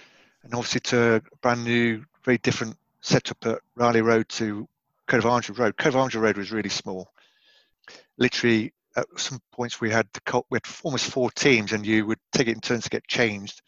And 0.43 0.55
obviously 0.55 0.81
to 0.81 1.15
a 1.17 1.23
brand 1.41 1.65
new 1.65 2.05
very 2.25 2.39
different 2.39 2.77
setup 3.01 3.39
at 3.47 3.61
Raleigh 3.77 4.03
Road 4.03 4.29
to 4.31 4.69
Cove 5.07 5.25
Armstrong 5.27 5.59
Road. 5.59 5.77
Cove 5.79 5.97
Armstrong 5.97 6.25
Road 6.25 6.37
was 6.37 6.53
really 6.53 6.69
small. 6.69 7.11
Literally 8.19 8.73
at 8.97 9.07
some 9.17 9.41
points 9.53 9.81
we 9.81 9.91
had 9.91 10.07
the 10.13 10.21
co- 10.21 10.47
we 10.51 10.57
had 10.57 10.67
almost 10.83 11.11
four 11.11 11.31
teams 11.31 11.73
and 11.73 11.85
you 11.87 12.07
would 12.07 12.19
take 12.33 12.49
it 12.49 12.55
in 12.55 12.61
turns 12.61 12.85
to 12.85 12.91
get 12.91 13.07
changed 13.09 13.63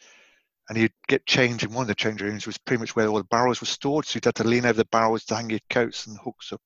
and 0.68 0.78
you'd 0.78 0.92
get 1.06 1.26
change 1.26 1.62
in 1.62 1.73
one 1.73 1.82
of 1.82 1.88
the 1.88 1.94
change 1.94 2.20
rooms 2.20 2.46
was 2.46 2.58
pretty 2.58 2.80
much 2.80 2.96
where 2.96 3.06
all 3.06 3.18
the 3.18 3.25
barrels 3.25 3.61
were 3.61 3.66
stored. 3.66 4.04
So 4.04 4.16
you'd 4.16 4.25
have 4.25 4.35
to 4.35 4.44
lean 4.44 4.66
over 4.66 4.73
the 4.78 4.85
barrels 4.87 5.25
to 5.26 5.37
hang 5.37 5.50
your 5.50 5.61
coats 5.70 6.06
and 6.06 6.18
hooks 6.18 6.52
up 6.52 6.61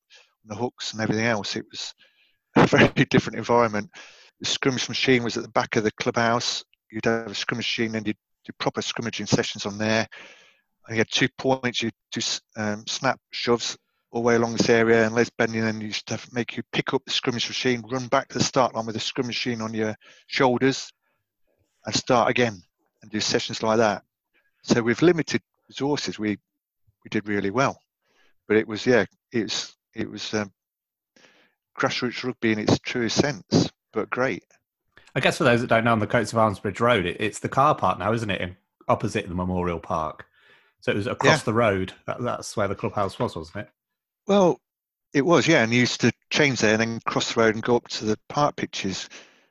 on 0.45 0.57
the 0.57 0.61
hooks 0.61 0.93
and 0.93 1.03
everything 1.03 1.27
else. 1.27 1.57
It 1.57 1.67
was 1.71 1.95
a 2.57 2.67
very 2.67 3.05
different 3.11 3.39
environment. 3.39 3.91
The 4.41 4.47
scrummage 4.47 4.89
machine 4.89 5.23
was 5.23 5.37
at 5.37 5.43
the 5.43 5.51
back 5.51 5.77
of 5.77 5.85
the 5.85 5.91
clubhouse. 5.93 6.65
You'd 6.91 7.05
have 7.05 7.27
a 7.27 7.31
scrummage 7.31 7.57
machine 7.57 7.95
and 7.95 8.07
you'd 8.07 8.17
do 8.47 8.53
proper 8.59 8.81
scrummaging 8.81 9.29
sessions 9.29 9.67
on 9.67 9.77
there. 9.77 10.09
And 10.87 10.97
you 10.97 11.01
had 11.01 11.11
two 11.11 11.29
points, 11.37 11.83
you 11.83 11.91
do 12.11 12.21
um, 12.57 12.85
snap 12.87 13.21
shoves 13.33 13.77
all 14.11 14.23
the 14.23 14.27
way 14.27 14.37
along 14.37 14.55
this 14.55 14.71
area 14.71 15.05
and 15.05 15.15
Les 15.15 15.31
bending 15.31 15.63
and 15.63 15.81
you 15.81 15.89
used 15.89 16.09
to 16.09 16.19
make 16.33 16.57
you 16.57 16.63
pick 16.73 16.95
up 16.95 17.03
the 17.05 17.13
scrummage 17.13 17.49
machine, 17.49 17.85
run 17.93 18.09
back 18.09 18.29
to 18.29 18.39
the 18.39 18.45
start 18.45 18.75
line 18.75 18.87
with 18.87 18.95
the 18.95 19.01
scrimmage 19.01 19.29
machine 19.29 19.61
on 19.61 19.75
your 19.75 19.95
shoulders 20.27 20.91
and 21.85 21.95
start 21.95 22.31
again 22.31 22.63
and 23.03 23.11
do 23.11 23.21
sessions 23.21 23.63
like 23.63 23.79
that. 23.79 24.03
So 24.63 24.83
with 24.83 25.03
limited 25.03 25.43
resources, 25.69 26.19
we 26.19 26.39
we 27.05 27.09
did 27.11 27.29
really 27.29 27.51
well. 27.51 27.81
But 28.47 28.57
it 28.57 28.69
was 28.69 28.87
yeah, 28.87 29.05
it 29.33 29.43
was 29.45 29.75
it 29.95 30.11
was 30.11 30.35
um, 30.35 30.53
grassroots 31.79 32.25
rugby 32.25 32.53
in 32.53 32.59
its 32.59 32.79
truest 32.79 33.17
sense, 33.17 33.71
but 33.93 34.11
great. 34.11 34.45
I 35.15 35.21
guess 35.21 35.39
for 35.39 35.45
those 35.45 35.61
that 35.61 35.67
don't 35.67 35.85
know, 35.85 35.93
on 35.93 35.99
the 35.99 36.07
Coats 36.07 36.33
of 36.33 36.39
Arms 36.39 36.61
Bridge 36.61 36.81
Road, 36.81 37.05
it, 37.05 37.17
it's 37.19 37.41
the 37.41 37.49
car 37.49 37.75
park 37.75 37.99
now, 37.99 38.13
isn't 38.13 38.31
it? 38.31 38.41
In, 38.41 38.57
opposite 38.91 39.29
the 39.29 39.35
Memorial 39.35 39.79
Park. 39.79 40.27
So 40.81 40.93
it 40.93 40.97
was 40.97 41.07
across 41.07 41.41
yeah. 41.41 41.45
the 41.45 41.55
road. 41.55 41.93
That, 42.07 42.21
that's 42.21 42.57
where 42.57 42.69
the 42.69 42.75
clubhouse 42.75 43.19
was, 43.19 43.37
wasn't 43.37 43.67
it? 43.67 43.71
Well, 44.27 44.61
it 45.13 45.25
was, 45.25 45.47
yeah. 45.47 45.63
And 45.63 45.73
you 45.73 45.81
used 45.81 46.01
to 46.03 46.13
change 46.31 46.61
there 46.61 46.73
and 46.73 46.81
then 46.81 47.01
cross 47.07 47.33
the 47.33 47.41
road 47.41 47.55
and 47.55 47.63
go 47.63 47.77
up 47.77 47.89
to 47.89 48.05
the 48.05 48.19
park 48.29 48.57
pitches. 48.57 49.09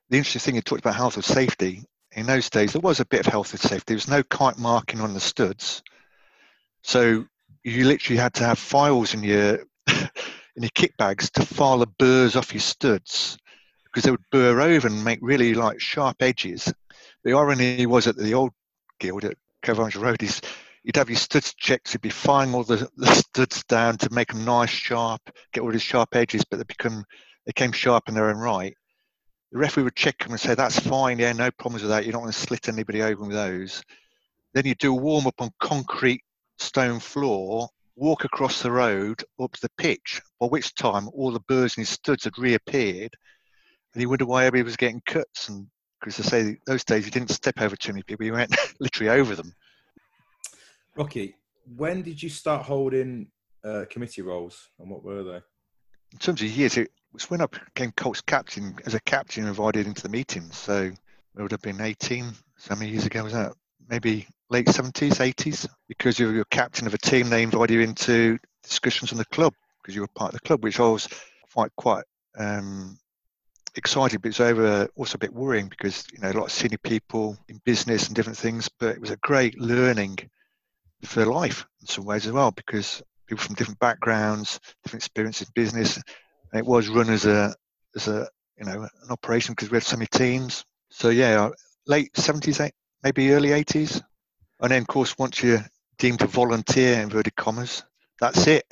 The 0.10 0.18
interesting 0.18 0.40
thing, 0.40 0.56
you 0.56 0.62
talked 0.62 0.82
about 0.82 0.96
health 0.96 1.16
and 1.16 1.26
safety 1.26 1.84
in 2.14 2.26
those 2.26 2.50
days, 2.50 2.74
there 2.74 2.82
was 2.82 3.00
a 3.00 3.06
bit 3.06 3.22
of 3.22 3.28
health 3.28 3.52
and 3.52 3.60
safety. 3.60 3.84
There 3.88 3.98
was 3.98 4.08
no 4.08 4.24
kite 4.24 4.58
marking 4.58 5.02
on 5.02 5.14
the 5.14 5.20
studs, 5.20 5.84
so 6.82 7.26
you 7.64 7.86
literally 7.86 8.20
had 8.20 8.34
to 8.36 8.46
have 8.46 8.58
files 8.58 9.14
in 9.14 9.24
your 9.24 9.60
in 9.88 10.64
your 10.64 10.72
kit 10.74 10.96
bags 10.98 11.30
to 11.32 11.46
file 11.46 11.80
the 11.80 11.88
burrs 11.88 12.36
off 12.36 12.54
your 12.54 12.62
studs 12.62 13.38
because 13.86 14.04
they 14.04 14.12
would 14.12 14.30
burr 14.32 14.62
over 14.62 14.88
and 14.88 15.04
make 15.04 15.20
really 15.22 15.54
like 15.54 15.80
sharp 15.80 16.18
edges. 16.22 16.72
The 17.24 17.34
irony 17.34 17.86
was 17.86 18.06
that 18.06 18.18
the 18.18 18.34
old 18.34 18.52
guild 19.00 19.26
at 19.26 19.38
Cove 19.64 19.96
Road 19.96 20.24
is 20.24 20.42
you'd 20.84 20.96
have 20.96 21.10
your 21.10 21.18
studs 21.18 21.54
checked, 21.54 21.94
you'd 21.94 22.02
be 22.02 22.10
filing 22.10 22.54
all 22.54 22.64
the, 22.64 22.90
the 22.98 23.08
studs 23.08 23.64
down 23.66 23.98
to 23.98 24.14
make 24.14 24.32
them 24.32 24.46
nice, 24.46 24.70
sharp, 24.70 25.22
get 25.54 25.62
all 25.62 25.72
these 25.72 25.82
sharp 25.82 26.16
edges, 26.16 26.44
but 26.46 26.58
they 26.58 26.64
become 26.64 27.04
they 27.46 27.52
came 27.52 27.72
sharp 27.72 28.08
in 28.08 28.16
their 28.16 28.30
own 28.30 28.38
right 28.38 28.76
the 29.52 29.58
referee 29.58 29.84
would 29.84 29.96
check 29.96 30.20
them 30.20 30.32
and 30.32 30.40
say, 30.40 30.54
that's 30.54 30.80
fine, 30.80 31.20
yeah, 31.20 31.34
no 31.34 31.50
problems 31.52 31.82
with 31.82 31.92
that. 31.92 32.06
You 32.06 32.12
don't 32.12 32.22
want 32.22 32.34
to 32.34 32.40
slit 32.40 32.70
anybody 32.70 33.02
open 33.02 33.28
with 33.28 33.36
those. 33.36 33.82
Then 34.54 34.66
you 34.66 34.76
do 34.76 34.92
a 34.96 35.00
warm 35.00 35.28
up 35.28 35.42
on 35.42 35.52
concrete 35.60 36.22
stone 36.60 37.00
floor, 37.00 37.70
walk 37.96 38.26
across 38.26 38.62
the 38.62 38.72
road 38.72 39.24
up 39.42 39.52
to 39.54 39.62
the 39.62 39.72
pitch, 39.78 40.22
by 40.40 40.48
which 40.48 40.76
time 40.76 41.10
all 41.14 41.32
the 41.32 41.40
burrs 41.42 41.78
and 41.78 41.88
studs 41.88 42.26
had 42.26 42.38
reappeared. 42.38 43.16
And 43.94 44.02
you 44.02 44.10
wonder 44.10 44.26
why 44.26 44.46
everybody 44.46 44.68
was 44.68 44.78
getting 44.78 45.02
cuts. 45.06 45.50
And 45.50 45.68
because 46.00 46.20
I 46.20 46.24
say 46.24 46.58
those 46.68 46.84
days 46.84 47.06
you 47.06 47.12
didn't 47.12 47.32
step 47.32 47.60
over 47.60 47.76
too 47.76 47.94
many 47.94 48.04
people, 48.04 48.26
you 48.26 48.34
went 48.34 48.56
literally 48.80 49.10
over 49.10 49.36
them. 49.36 49.54
Rocky, 50.96 51.36
when 51.76 52.02
did 52.04 52.22
you 52.22 52.30
start 52.30 52.66
holding 52.66 53.28
uh, 53.64 53.86
committee 53.90 54.22
roles 54.22 54.70
and 54.80 54.90
what 54.90 55.04
were 55.04 55.24
they? 55.24 55.42
In 56.12 56.20
terms 56.20 56.42
of 56.42 56.48
years, 56.48 56.78
it, 56.78 56.92
was 57.14 57.30
when 57.30 57.42
I 57.42 57.48
became 57.48 57.92
Colts 57.92 58.22
captain 58.22 58.76
as 58.86 58.94
a 58.94 59.02
captain 59.02 59.48
invited 59.48 59.88
into 59.88 60.02
the 60.02 60.10
meetings. 60.10 60.58
So 60.58 60.84
it 60.84 61.42
would 61.42 61.52
have 61.52 61.62
been 61.62 61.82
18. 61.82 62.32
So 62.58 62.76
many 62.76 62.92
years 62.92 63.06
ago 63.06 63.24
was 63.24 63.34
that? 63.34 63.54
Maybe 63.90 64.28
late 64.50 64.68
70s, 64.68 65.18
80s. 65.18 65.68
Because 65.88 66.20
you 66.20 66.32
were 66.32 66.46
captain 66.46 66.88
of 66.88 66.94
a 66.94 66.98
team, 66.98 67.30
they 67.30 67.44
invited 67.44 67.74
you 67.74 67.82
into 67.82 68.38
discussions 68.64 69.12
on 69.12 69.18
the 69.18 69.26
club 69.26 69.54
because 69.82 69.96
you 69.96 70.02
were 70.02 70.08
part 70.08 70.34
of 70.34 70.40
the 70.40 70.48
club, 70.48 70.64
which 70.64 70.80
I 70.80 70.88
was 70.88 71.08
quite 71.52 71.72
quite 71.76 72.04
um, 72.38 72.98
excited, 73.76 74.22
but 74.22 74.30
it's 74.30 74.40
over 74.40 74.88
also 74.96 75.16
a 75.16 75.20
bit 75.20 75.34
worrying 75.34 75.68
because 75.68 76.06
you 76.14 76.20
know 76.20 76.32
a 76.32 76.34
lot 76.34 76.46
of 76.46 76.52
senior 76.52 76.78
people 76.80 77.38
in 77.48 77.62
business 77.66 78.08
and 78.08 78.16
different 78.16 78.38
things. 78.38 78.70
But 78.80 78.96
it 78.96 79.02
was 79.02 79.12
a 79.12 79.18
great 79.18 79.60
learning 79.60 80.18
for 81.04 81.26
life 81.26 81.66
in 81.82 81.88
some 81.88 82.06
ways 82.06 82.28
as 82.28 82.34
well 82.34 82.52
because 82.52 83.02
people 83.28 83.44
from 83.44 83.56
different 83.56 83.80
backgrounds, 83.80 84.60
different 84.84 85.02
experiences 85.04 85.48
in 85.48 85.52
business, 85.56 86.02
it 86.54 86.66
was 86.66 86.90
run 86.90 87.10
as 87.10 87.26
a 87.26 87.56
as 87.96 88.08
a 88.08 88.28
you 88.58 88.66
know 88.66 88.84
an 88.84 89.10
operation 89.10 89.54
because 89.54 89.70
we 89.70 89.76
had 89.76 89.84
so 89.84 89.98
many 89.98 90.08
teams. 90.08 90.66
So 90.90 91.10
yeah, 91.10 91.50
late 91.88 92.16
seventies, 92.18 92.62
maybe 93.04 93.32
early 93.32 93.52
eighties, 93.52 94.02
and 94.60 94.72
then 94.72 94.82
of 94.82 94.88
course 94.88 95.18
once 95.18 95.44
you're 95.44 95.66
deemed 95.98 96.20
to 96.20 96.28
volunteer 96.28 97.02
inverted 97.02 97.36
commas, 97.36 97.84
that's 98.20 98.48
it. 98.48 98.66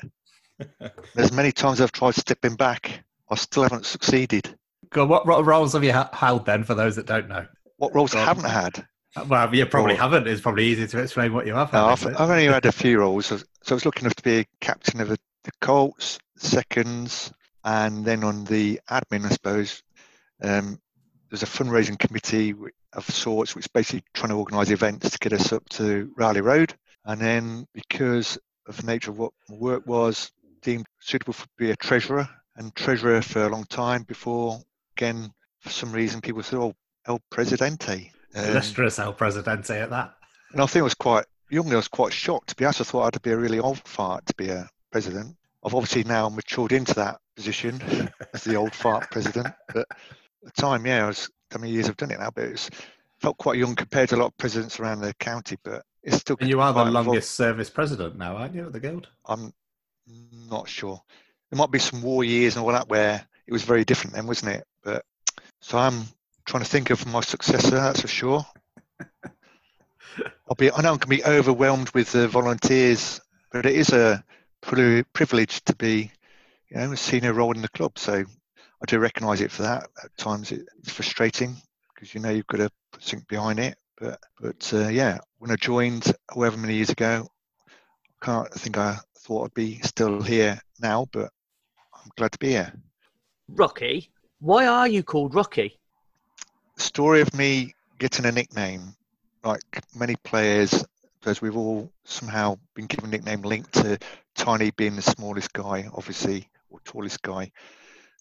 There's 1.16 1.32
many 1.32 1.52
times 1.52 1.82
I've 1.82 1.92
tried 1.92 2.16
stepping 2.16 2.56
back, 2.56 3.04
I 3.30 3.36
still 3.36 3.64
haven't 3.64 3.86
succeeded. 3.86 4.58
God, 4.90 5.10
what, 5.10 5.28
what 5.28 5.46
roles 5.46 5.74
have 5.74 5.84
you 5.84 5.94
held 6.14 6.46
then? 6.46 6.64
For 6.64 6.74
those 6.74 6.96
that 6.96 7.06
don't 7.06 7.28
know, 7.28 7.46
what 7.78 7.94
roles 7.94 8.16
I 8.16 8.24
haven't 8.24 8.46
had? 8.50 8.88
Well, 9.28 9.54
you 9.54 9.66
probably 9.66 9.96
or, 9.96 9.98
haven't. 9.98 10.28
It's 10.28 10.42
probably 10.42 10.66
easy 10.66 10.88
to 10.88 11.00
explain 11.00 11.34
what 11.34 11.46
you 11.48 11.54
have. 11.56 11.72
Had, 11.72 11.80
no, 11.80 11.88
I've, 11.88 12.08
I've, 12.08 12.30
only 12.30 12.46
had 12.46 12.66
a 12.66 12.72
few 12.72 13.00
roles. 13.00 13.26
So 13.28 13.38
I 13.70 13.74
was 13.74 13.86
lucky 13.86 14.02
enough 14.02 14.16
to 14.16 14.24
be 14.24 14.40
a 14.40 14.46
captain 14.62 15.02
of 15.02 15.10
the 15.10 15.18
Colts, 15.62 16.20
seconds, 16.38 17.32
and 17.68 18.06
then 18.06 18.24
on 18.24 18.46
the 18.46 18.80
admin, 18.90 19.26
I 19.26 19.30
suppose, 19.30 19.84
um, 20.42 20.80
there's 21.30 21.44
a 21.44 21.48
fundraising 21.48 22.00
committee 22.00 22.56
of 22.94 23.10
sorts, 23.10 23.56
which 23.56 23.66
is 23.66 23.68
basically 23.68 24.06
trying 24.14 24.30
to 24.30 24.38
organise 24.38 24.70
events 24.70 25.10
to 25.10 25.20
get 25.20 25.34
us 25.34 25.52
up 25.52 25.68
to 25.72 26.10
Raleigh 26.16 26.40
Road. 26.40 26.74
And 27.04 27.20
then 27.20 27.68
because 27.74 28.38
of 28.68 28.78
the 28.78 28.88
nature 28.88 29.12
of 29.12 29.18
what 29.18 29.34
my 29.50 29.58
work 29.58 29.86
was, 29.86 30.32
deemed 30.62 30.86
suitable 31.02 31.34
for 31.34 31.46
be 31.58 31.72
a 31.72 31.76
treasurer 31.76 32.30
and 32.56 32.74
treasurer 32.74 33.22
for 33.22 33.44
a 33.44 33.50
long 33.50 33.66
time 33.66 34.04
before, 34.04 34.62
again, 34.96 35.30
for 35.60 35.70
some 35.70 35.92
reason, 35.92 36.22
people 36.22 36.44
said, 36.44 36.60
oh, 36.60 36.74
El 37.06 37.20
Presidente. 37.30 38.14
Um, 38.34 38.46
Illustrious 38.46 38.98
El 38.98 39.12
Presidente 39.12 39.72
at 39.72 39.90
that. 39.90 40.14
And 40.54 40.62
I 40.62 40.68
think 40.68 40.82
I 40.82 40.84
was 40.84 40.94
quite 40.94 41.26
young, 41.50 41.74
I 41.74 41.76
was 41.76 41.90
quite 41.90 42.14
shocked. 42.14 42.48
To 42.48 42.56
be 42.56 42.64
honest, 42.64 42.80
I 42.80 42.84
thought 42.86 43.14
I'd 43.14 43.22
be 43.22 43.32
a 43.32 43.38
really 43.38 43.60
old 43.60 43.80
fart 43.80 44.26
to 44.28 44.34
be 44.36 44.48
a 44.52 44.70
president. 44.90 45.36
I've 45.68 45.76
obviously 45.76 46.06
now 46.06 46.30
matured 46.30 46.72
into 46.72 46.94
that 46.94 47.20
position 47.36 47.82
as 48.34 48.46
the 48.46 48.56
old 48.56 48.74
fart 48.74 49.12
president. 49.12 49.54
But 49.68 49.86
at 49.92 49.98
the 50.44 50.52
time, 50.52 50.86
yeah, 50.86 51.04
I 51.04 51.08
was 51.08 51.30
how 51.52 51.60
many 51.60 51.74
years 51.74 51.90
I've 51.90 51.98
done 51.98 52.12
it 52.12 52.20
now, 52.20 52.30
but 52.34 52.46
it's 52.46 52.70
felt 53.20 53.38
quite 53.38 53.58
young 53.58 53.76
compared 53.76 54.08
to 54.10 54.16
a 54.16 54.18
lot 54.18 54.28
of 54.28 54.38
presidents 54.38 54.80
around 54.80 55.02
the 55.02 55.14
county. 55.16 55.58
But 55.62 55.84
it's 56.04 56.18
still. 56.18 56.38
And 56.40 56.50
you 56.50 56.62
are 56.62 56.72
the 56.72 56.86
longest 56.86 56.98
involved. 56.98 57.24
service 57.26 57.70
president 57.70 58.18
now, 58.18 58.38
aren't 58.38 58.56
you, 58.56 58.66
at 58.66 58.72
the 58.72 58.80
guild? 58.80 59.10
I'm 59.26 59.54
not 60.50 60.70
sure. 60.70 61.02
There 61.52 61.58
might 61.58 61.72
be 61.72 61.80
some 61.80 62.02
war 62.02 62.24
years 62.24 62.56
and 62.56 62.64
all 62.64 62.72
that 62.72 62.88
where 62.88 63.28
it 63.46 63.52
was 63.52 63.64
very 63.64 63.84
different 63.84 64.16
then, 64.16 64.26
wasn't 64.26 64.56
it? 64.56 64.64
But 64.86 65.04
so 65.60 65.78
I'm 65.78 66.04
trying 66.46 66.64
to 66.64 66.70
think 66.70 66.92
of 66.92 67.06
my 67.06 67.20
successor. 67.20 67.72
That's 67.72 68.02
for 68.02 68.08
sure. 68.08 68.46
I'll 70.48 70.56
be. 70.58 70.72
I 70.72 70.82
know 70.82 70.94
I 70.94 70.98
can 70.98 71.10
be 71.10 71.26
overwhelmed 71.26 71.90
with 71.90 72.14
the 72.14 72.30
volunteers, 72.30 73.20
but 73.52 73.66
it 73.66 73.76
is 73.76 73.90
a 73.90 74.24
privileged 74.62 75.66
to 75.68 75.76
be, 75.76 76.12
you 76.70 76.78
know, 76.78 76.92
a 76.92 76.98
senior 76.98 77.34
role 77.34 77.54
in 77.54 77.62
the 77.62 77.70
club. 77.70 77.98
So 77.98 78.14
I 78.14 78.86
do 78.86 79.00
recognise 79.00 79.42
it 79.42 79.52
for 79.52 79.64
that. 79.64 79.88
At 80.04 80.18
times 80.18 80.52
it's 80.52 80.92
frustrating 80.92 81.56
because 81.94 82.14
you 82.14 82.22
know 82.22 82.30
you've 82.30 82.48
got 82.48 82.58
to 82.58 82.72
put 82.92 83.04
something 83.04 83.26
behind 83.28 83.60
it. 83.60 83.78
But 84.00 84.20
but 84.40 84.72
uh, 84.74 84.90
yeah, 84.90 85.20
when 85.40 85.52
I 85.52 85.56
joined 85.56 86.14
however 86.34 86.58
many 86.58 86.76
years 86.76 86.90
ago, 86.90 87.28
I 88.22 88.26
can't 88.26 88.54
think 88.54 88.78
I 88.78 88.98
thought 89.20 89.46
I'd 89.46 89.54
be 89.54 89.80
still 89.80 90.22
here 90.22 90.60
now, 90.80 91.08
but 91.12 91.32
I'm 91.94 92.12
glad 92.16 92.32
to 92.34 92.40
be 92.40 92.50
here. 92.50 92.74
Rocky, 93.50 94.12
why 94.40 94.68
are 94.68 94.88
you 94.88 95.04
called 95.04 95.34
Rocky? 95.34 95.80
story 96.78 97.22
of 97.22 97.34
me 97.34 97.74
getting 98.00 98.26
a 98.26 98.32
nickname, 98.32 98.96
like 99.44 99.62
many 99.96 100.16
players, 100.18 100.86
because 101.28 101.42
we've 101.42 101.58
all 101.58 101.92
somehow 102.06 102.58
been 102.74 102.86
given 102.86 103.10
nickname 103.10 103.42
linked 103.42 103.74
to 103.74 104.00
Tiny 104.38 104.72
being 104.72 104.96
the 104.96 105.02
smallest 105.02 105.52
guy, 105.52 105.90
obviously, 105.94 106.48
or 106.70 106.80
tallest 106.86 107.22
guy. 107.22 107.52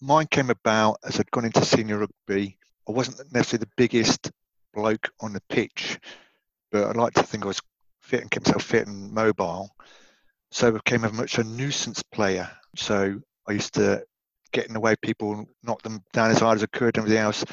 Mine 0.01 0.27
came 0.29 0.49
about 0.49 0.97
as 1.05 1.17
I'd 1.17 1.31
gone 1.31 1.45
into 1.45 1.63
senior 1.63 1.99
rugby. 1.99 2.57
I 2.85 2.91
wasn't 2.91 3.33
necessarily 3.33 3.63
the 3.63 3.71
biggest 3.77 4.29
bloke 4.73 5.09
on 5.21 5.31
the 5.31 5.41
pitch, 5.47 5.97
but 6.69 6.83
I 6.83 6.91
like 6.91 7.13
to 7.13 7.23
think 7.23 7.45
I 7.45 7.47
was 7.47 7.61
fit 8.01 8.19
and 8.19 8.29
kept 8.29 8.47
myself 8.47 8.63
fit 8.63 8.87
and 8.87 9.13
mobile. 9.13 9.69
So 10.51 10.67
I 10.67 10.71
became 10.71 11.05
a 11.05 11.13
much 11.13 11.37
a 11.37 11.45
nuisance 11.45 12.03
player. 12.03 12.49
So 12.75 13.21
I 13.47 13.53
used 13.53 13.75
to 13.75 14.03
get 14.51 14.67
in 14.67 14.73
the 14.73 14.81
way 14.81 14.91
of 14.91 15.01
people, 15.01 15.45
knock 15.63 15.81
them 15.81 16.03
down 16.11 16.31
as 16.31 16.39
hard 16.39 16.57
as 16.57 16.63
I 16.63 16.77
could 16.77 16.97
and 16.97 17.05
everything 17.05 17.23
else. 17.23 17.45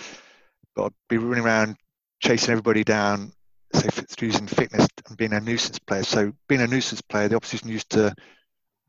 But 0.75 0.87
I'd 0.87 0.93
be 1.09 1.19
running 1.19 1.45
around 1.45 1.77
chasing 2.21 2.51
everybody 2.51 2.83
down, 2.83 3.31
through 3.75 4.29
using 4.29 4.47
fitness 4.47 4.87
and 5.09 5.17
being 5.17 5.33
a 5.33 5.41
nuisance 5.41 5.79
player. 5.79 6.03
So 6.03 6.33
being 6.49 6.61
a 6.61 6.67
nuisance 6.67 7.03
player, 7.03 7.29
the 7.29 7.37
opposition 7.37 7.69
used 7.69 7.91
to 7.91 8.15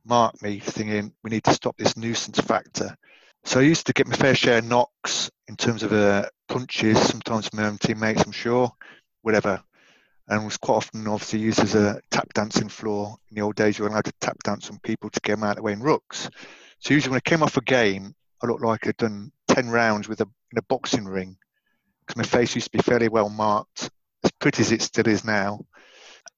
mark 0.05 0.41
me 0.41 0.59
thinking 0.59 1.13
we 1.23 1.31
need 1.31 1.43
to 1.45 1.53
stop 1.53 1.75
this 1.77 1.97
nuisance 1.97 2.39
factor. 2.39 2.95
So 3.43 3.59
I 3.59 3.63
used 3.63 3.87
to 3.87 3.93
get 3.93 4.07
my 4.07 4.15
fair 4.15 4.35
share 4.35 4.59
of 4.59 4.65
knocks 4.65 5.29
in 5.47 5.55
terms 5.55 5.83
of 5.83 5.93
uh, 5.93 6.27
punches, 6.47 6.99
sometimes 6.99 7.47
from 7.47 7.59
my 7.59 7.67
own 7.67 7.77
teammates, 7.77 8.23
I'm 8.23 8.31
sure, 8.31 8.71
whatever. 9.21 9.61
and 10.27 10.45
was 10.45 10.57
quite 10.57 10.75
often 10.75 11.07
obviously 11.07 11.39
used 11.39 11.59
as 11.59 11.75
a 11.75 12.01
tap 12.09 12.33
dancing 12.33 12.69
floor. 12.69 13.15
In 13.29 13.35
the 13.35 13.41
old 13.41 13.55
days, 13.55 13.77
you 13.77 13.83
were 13.83 13.89
allowed 13.89 14.05
to 14.05 14.13
tap 14.21 14.41
dance 14.43 14.69
on 14.69 14.79
people 14.79 15.09
to 15.09 15.19
get 15.21 15.33
them 15.33 15.43
out 15.43 15.51
of 15.51 15.55
the 15.57 15.61
way 15.63 15.73
in 15.73 15.81
rooks. 15.81 16.29
So 16.79 16.93
usually 16.93 17.11
when 17.11 17.21
I 17.25 17.29
came 17.29 17.43
off 17.43 17.57
a 17.57 17.61
game, 17.61 18.15
I 18.41 18.47
looked 18.47 18.63
like 18.63 18.87
I'd 18.87 18.97
done 18.97 19.31
10 19.47 19.69
rounds 19.69 20.07
with 20.07 20.21
a, 20.21 20.27
in 20.51 20.57
a 20.57 20.63
boxing 20.63 21.05
ring 21.05 21.37
because 22.05 22.17
my 22.17 22.23
face 22.23 22.55
used 22.55 22.71
to 22.71 22.77
be 22.77 22.83
fairly 22.83 23.07
well 23.07 23.29
marked, 23.29 23.89
pretty 24.45 24.61
as 24.61 24.71
it 24.71 24.83
still 24.83 25.07
is 25.07 25.25
now. 25.25 25.59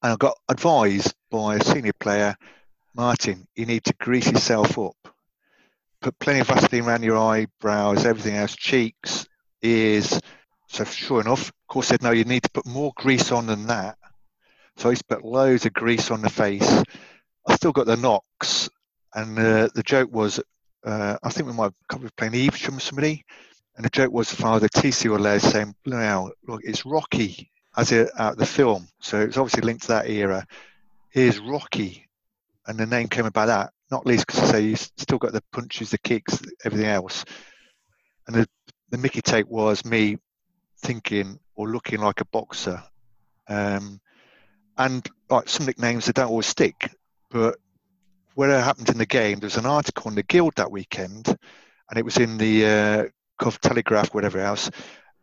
And 0.01 0.13
I 0.13 0.15
got 0.15 0.37
advised 0.47 1.13
by 1.29 1.57
a 1.57 1.61
senior 1.61 1.91
player, 1.99 2.37
Martin, 2.95 3.45
you 3.53 3.65
need 3.65 3.83
to 3.83 3.93
grease 3.99 4.31
yourself 4.31 4.79
up. 4.79 4.95
Put 6.01 6.17
plenty 6.17 6.39
of 6.39 6.47
Vaseline 6.47 6.85
around 6.85 7.03
your 7.03 7.17
eyebrows, 7.17 8.05
everything 8.05 8.35
else, 8.37 8.55
cheeks, 8.55 9.27
ears. 9.61 10.21
So 10.69 10.85
sure 10.85 11.19
enough, 11.19 11.49
of 11.49 11.67
course, 11.67 11.87
said 11.87 12.01
no, 12.01 12.11
you 12.11 12.23
need 12.23 12.43
to 12.43 12.49
put 12.51 12.65
more 12.65 12.93
grease 12.95 13.29
on 13.33 13.47
than 13.47 13.67
that. 13.67 13.97
So 14.77 14.87
I 14.87 14.91
used 14.91 15.05
to 15.09 15.15
put 15.17 15.25
loads 15.25 15.65
of 15.65 15.73
grease 15.73 16.09
on 16.09 16.21
the 16.21 16.29
face. 16.29 16.81
I 17.45 17.55
still 17.55 17.73
got 17.73 17.87
the 17.87 17.97
knocks, 17.97 18.69
and 19.15 19.37
uh, 19.37 19.67
the 19.75 19.83
joke 19.83 20.13
was, 20.13 20.39
uh, 20.85 21.17
I 21.21 21.29
think 21.29 21.47
we 21.47 21.53
might 21.53 21.73
have 21.91 22.15
playing 22.15 22.35
Evesham 22.35 22.75
with 22.75 22.83
somebody, 22.83 23.25
and 23.75 23.83
the 23.83 23.89
joke 23.89 24.13
was 24.13 24.31
Father 24.31 24.69
TC 24.69 25.09
Les 25.19 25.43
saying, 25.43 25.75
"Now 25.85 26.31
look, 26.47 26.61
it's 26.63 26.85
Rocky 26.85 27.51
as 27.77 27.91
it 27.91 28.09
out 28.17 28.37
the 28.37 28.45
film, 28.45 28.87
so 28.99 29.21
it's 29.21 29.37
obviously 29.37 29.61
linked 29.61 29.83
to 29.83 29.89
that 29.89 30.09
era. 30.09 30.45
Here's 31.09 31.39
Rocky, 31.39 32.07
and 32.65 32.77
the 32.77 32.85
name 32.85 33.07
came 33.07 33.25
about 33.25 33.45
that, 33.45 33.71
not 33.91 34.05
least 34.05 34.27
because 34.27 34.41
I 34.41 34.51
say 34.51 34.61
you 34.61 34.75
still 34.75 35.19
got 35.19 35.31
the 35.31 35.43
punches, 35.51 35.91
the 35.91 35.99
kicks, 35.99 36.41
everything 36.65 36.87
else, 36.87 37.23
and 38.27 38.35
the 38.35 38.47
the 38.89 38.97
Mickey 38.97 39.21
take 39.21 39.47
was 39.47 39.85
me 39.85 40.17
thinking 40.79 41.39
or 41.55 41.69
looking 41.69 41.99
like 41.99 42.21
a 42.21 42.25
boxer. 42.25 42.81
Um, 43.47 43.99
and 44.77 45.07
like 45.29 45.49
some 45.49 45.65
nicknames 45.65 46.05
they 46.05 46.11
don't 46.11 46.29
always 46.29 46.45
stick, 46.45 46.91
but 47.29 47.57
what 48.35 48.49
happened 48.49 48.89
in 48.89 48.99
the 48.99 49.05
game, 49.05 49.39
there 49.39 49.47
was 49.47 49.57
an 49.57 49.65
article 49.65 50.09
in 50.09 50.15
the 50.15 50.23
Guild 50.23 50.53
that 50.57 50.71
weekend, 50.71 51.27
and 51.27 51.97
it 51.97 52.05
was 52.05 52.17
in 52.17 52.37
the 52.37 52.65
uh, 52.65 53.03
Cov 53.39 53.59
Telegraph, 53.61 54.13
whatever 54.13 54.39
else. 54.39 54.69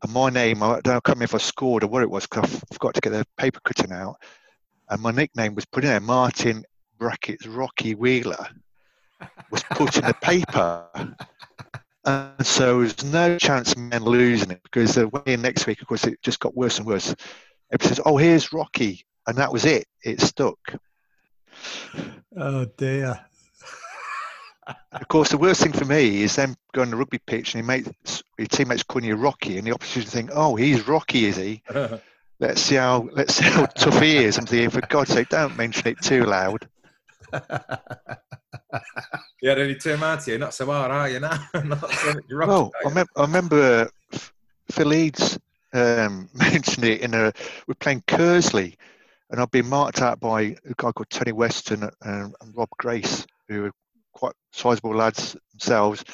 And 0.04 0.12
my 0.12 0.28
name, 0.28 0.62
I 0.62 0.80
don't 0.82 1.16
know 1.16 1.24
if 1.24 1.34
I 1.34 1.38
scored 1.38 1.82
or 1.82 1.86
what 1.86 2.02
it 2.02 2.10
was, 2.10 2.26
because 2.26 2.44
I 2.44 2.74
forgot 2.74 2.92
to 2.92 3.00
get 3.00 3.10
the 3.10 3.26
paper 3.38 3.58
cutting 3.64 3.90
out. 3.90 4.16
And 4.90 5.00
my 5.00 5.10
nickname 5.10 5.54
was 5.54 5.64
put 5.64 5.82
in 5.82 5.88
there, 5.88 5.98
Martin 5.98 6.62
brackets 6.98 7.46
Rocky 7.46 7.94
Wheeler, 7.94 8.46
was 9.50 9.62
put 9.70 9.96
in 9.96 10.04
the 10.04 10.12
paper. 10.20 10.86
And 12.04 12.46
so 12.46 12.80
there's 12.80 13.02
no 13.02 13.38
chance 13.38 13.72
of 13.72 13.78
men 13.78 14.04
losing 14.04 14.50
it 14.50 14.62
because 14.62 14.94
the 14.94 15.08
way 15.08 15.36
next 15.36 15.66
week, 15.66 15.80
of 15.80 15.88
course, 15.88 16.04
it 16.04 16.20
just 16.20 16.38
got 16.38 16.54
worse 16.54 16.76
and 16.76 16.86
worse. 16.86 17.14
Everybody 17.72 17.88
says, 17.88 18.00
"Oh, 18.04 18.18
here's 18.18 18.52
Rocky," 18.52 19.06
and 19.26 19.38
that 19.38 19.50
was 19.50 19.64
it. 19.64 19.86
It 20.04 20.20
stuck. 20.20 20.58
Oh 22.36 22.66
dear. 22.76 23.24
Of 24.92 25.08
course, 25.08 25.30
the 25.30 25.38
worst 25.38 25.62
thing 25.62 25.72
for 25.72 25.84
me 25.84 26.22
is 26.22 26.36
them 26.36 26.56
going 26.72 26.86
to 26.86 26.90
the 26.92 26.96
rugby 26.96 27.18
pitch 27.18 27.54
and 27.54 27.64
your, 27.64 27.66
mates, 27.66 28.22
your 28.38 28.46
teammates 28.46 28.82
calling 28.82 29.08
you 29.08 29.16
Rocky, 29.16 29.58
and 29.58 29.66
the 29.66 29.72
opposition 29.72 30.10
think, 30.10 30.30
"Oh, 30.32 30.54
he's 30.56 30.86
Rocky, 30.86 31.26
is 31.26 31.36
he?" 31.36 31.62
let's 32.40 32.60
see 32.60 32.76
how 32.76 33.08
let's 33.12 33.34
see 33.34 33.44
how 33.44 33.66
tough 33.66 34.00
he 34.00 34.18
is. 34.18 34.38
I'm 34.38 34.46
thinking, 34.46 34.70
for 34.70 34.86
God's 34.88 35.12
sake, 35.12 35.28
don't 35.28 35.56
mention 35.56 35.88
it 35.88 36.00
too 36.00 36.24
loud. 36.24 36.66
yeah, 39.42 39.52
only 39.52 39.74
two 39.76 39.94
out 39.94 40.24
here, 40.24 40.38
not 40.38 40.54
so 40.54 40.66
hard, 40.66 40.90
are 40.90 41.08
you? 41.08 41.20
Now, 41.20 41.38
not 41.64 41.90
so 41.90 42.14
well, 42.30 42.72
I, 42.84 42.92
mem- 42.92 43.06
I 43.16 43.22
remember 43.22 43.90
Phil 44.70 44.86
Leeds 44.86 45.38
um, 45.72 46.28
mentioned 46.34 46.84
it 46.84 47.00
in 47.00 47.14
a. 47.14 47.32
We're 47.66 47.74
playing 47.74 48.02
Keresley, 48.06 48.76
and 49.30 49.40
I've 49.40 49.50
been 49.50 49.68
marked 49.68 50.00
out 50.00 50.20
by 50.20 50.42
a 50.42 50.74
guy 50.76 50.92
called 50.92 51.10
Tony 51.10 51.32
Weston 51.32 51.82
and, 52.02 52.34
and 52.40 52.56
Rob 52.56 52.68
Grace, 52.78 53.26
who 53.48 53.66
are 53.66 53.72
quite 54.14 54.34
sizable 54.52 54.94
lads 54.94 55.36
themselves. 55.52 56.04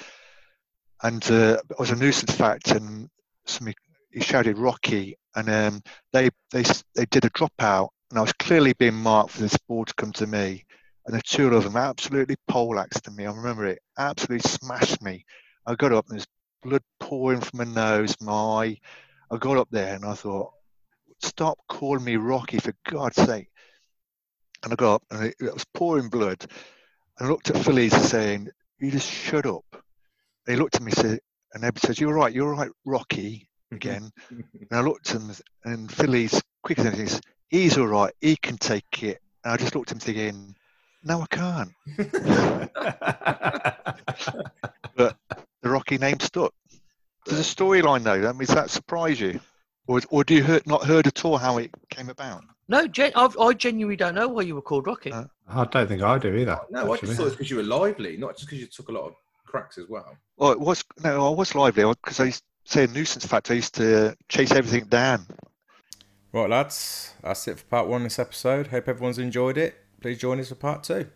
And 1.03 1.25
uh, 1.31 1.59
it 1.71 1.79
was 1.79 1.91
a 1.91 1.97
nuisance 1.97 2.35
fact, 2.35 2.73
and 2.73 3.09
somebody 3.47 3.77
he 4.11 4.21
shouted 4.21 4.59
Rocky, 4.59 5.17
and 5.35 5.49
um, 5.49 5.83
they 6.13 6.31
they 6.53 6.65
they 6.95 7.07
did 7.07 7.25
a 7.25 7.31
dropout, 7.31 7.89
and 8.11 8.19
I 8.19 8.23
was 8.23 8.33
clearly 8.35 8.75
being 8.75 8.95
marked 8.95 9.31
for 9.31 9.41
this 9.41 9.57
ball 9.69 9.85
to 9.85 9.95
come 9.95 10.13
to 10.13 10.27
me 10.27 10.65
and 11.07 11.19
the 11.19 11.23
two 11.23 11.53
of 11.55 11.65
them 11.65 11.77
absolutely 11.77 12.37
poleaxed 12.49 13.11
me. 13.11 13.27
I 13.27 13.33
remember 13.33 13.67
it 13.67 13.81
absolutely 13.99 14.49
smashed 14.49 15.03
me. 15.03 15.25
I 15.67 15.75
got 15.75 15.93
up 15.93 16.09
and 16.09 16.19
there's 16.19 16.27
blood 16.63 16.83
pouring 16.99 17.41
from 17.41 17.59
my 17.59 17.65
nose, 17.65 18.15
my 18.21 18.33
eye. 18.33 18.79
I 19.31 19.37
got 19.39 19.57
up 19.57 19.69
there 19.71 19.95
and 19.95 20.05
I 20.05 20.15
thought, 20.15 20.53
stop 21.21 21.59
calling 21.69 22.05
me 22.05 22.17
Rocky 22.17 22.59
for 22.59 22.75
God's 22.89 23.17
sake. 23.17 23.49
And 24.63 24.73
I 24.73 24.77
got 24.77 24.95
up 24.95 25.03
and 25.11 25.25
it, 25.27 25.35
it 25.41 25.53
was 25.53 25.67
pouring 25.75 26.09
blood. 26.09 26.47
And 27.21 27.29
I 27.29 27.31
looked 27.31 27.51
at 27.51 27.63
Phillies 27.63 27.95
saying, 28.09 28.49
you 28.79 28.91
just 28.91 29.11
shut 29.11 29.45
up. 29.45 29.65
They 30.47 30.57
looked 30.57 30.77
at 30.77 30.83
me 30.83 30.91
and 30.93 30.99
said, 30.99 31.21
and 31.53 31.63
Eb 31.63 31.79
says, 31.79 32.01
you're 32.01 32.15
right, 32.15 32.33
you're 32.33 32.55
right, 32.55 32.71
Rocky, 32.87 33.47
again. 33.73 34.11
and 34.31 34.45
I 34.71 34.81
looked 34.81 35.15
at 35.15 35.21
him 35.21 35.31
and 35.65 35.93
Phillies, 35.93 36.43
quick 36.63 36.79
as 36.79 36.87
anything, 36.87 37.09
says, 37.09 37.21
he's 37.49 37.77
all 37.77 37.89
right, 37.89 38.15
he 38.23 38.37
can 38.37 38.57
take 38.57 39.03
it. 39.03 39.21
And 39.45 39.53
I 39.53 39.59
just 39.59 39.75
looked 39.75 39.91
at 39.91 39.97
him 39.97 40.01
thinking, 40.01 40.57
no, 41.05 41.21
I 41.21 41.27
can't. 41.27 41.73
but 44.97 45.17
the 45.63 45.69
Rocky 45.69 45.99
name 45.99 46.21
stuck. 46.21 46.55
There's 47.27 47.41
a 47.41 47.55
storyline 47.55 48.03
though. 48.03 48.29
I 48.29 48.33
mean, 48.33 48.47
does 48.47 48.55
that 48.55 48.71
surprise 48.71 49.21
you, 49.21 49.41
or, 49.87 50.01
or 50.09 50.25
do 50.25 50.35
you 50.35 50.43
heard, 50.43 50.67
not 50.67 50.85
heard 50.85 51.07
at 51.07 51.23
all 51.25 51.37
how 51.37 51.59
it 51.59 51.71
came 51.91 52.09
about? 52.09 52.45
No, 52.71 52.87
gen- 52.87 53.13
I've, 53.15 53.37
i 53.39 53.53
genuinely 53.53 53.97
don't 53.97 54.15
know 54.15 54.29
why 54.29 54.43
you 54.43 54.55
were 54.55 54.63
called 54.63 54.87
Rocky. 54.87 55.13
Uh, 55.13 55.25
I 55.49 55.65
don't 55.65 55.89
think 55.89 56.03
I 56.03 56.19
do 56.19 56.35
either. 56.35 56.59
No, 56.71 56.95
actually. 56.95 56.95
I 56.95 56.97
just 57.01 57.17
thought 57.19 57.27
it's 57.27 57.35
because 57.37 57.51
you 57.51 57.57
were 57.57 57.63
lively, 57.65 58.17
not 58.17 58.37
just 58.37 58.49
because 58.49 58.61
you 58.61 58.67
took 58.67 58.89
a 58.89 58.93
lot 58.93 59.07
of 59.07 59.15
cracks 59.47 59.77
as 59.77 59.89
well. 59.89 60.17
Well, 60.37 60.53
it 60.53 60.61
was 60.61 60.85
no, 61.03 61.27
I 61.27 61.35
was 61.35 61.55
lively 61.55 61.85
because 61.85 62.21
I 62.21 62.27
used 62.27 62.45
to 62.67 62.73
say 62.73 62.85
a 62.85 62.87
nuisance 62.87 63.27
fact. 63.27 63.51
I 63.51 63.55
used 63.55 63.75
to 63.75 64.17
chase 64.29 64.53
everything 64.53 64.85
down. 64.85 65.27
Right, 66.33 66.49
lads, 66.49 67.13
that's 67.23 67.49
it 67.49 67.59
for 67.59 67.65
part 67.67 67.89
one 67.89 68.03
of 68.03 68.05
this 68.05 68.21
episode. 68.21 68.69
Hope 68.69 68.89
everyone's 68.89 69.19
enjoyed 69.19 69.59
it 69.59 69.75
please 70.01 70.19
join 70.19 70.41
us 70.41 70.49
for 70.49 70.55
part 70.55 70.83
two. 70.83 71.07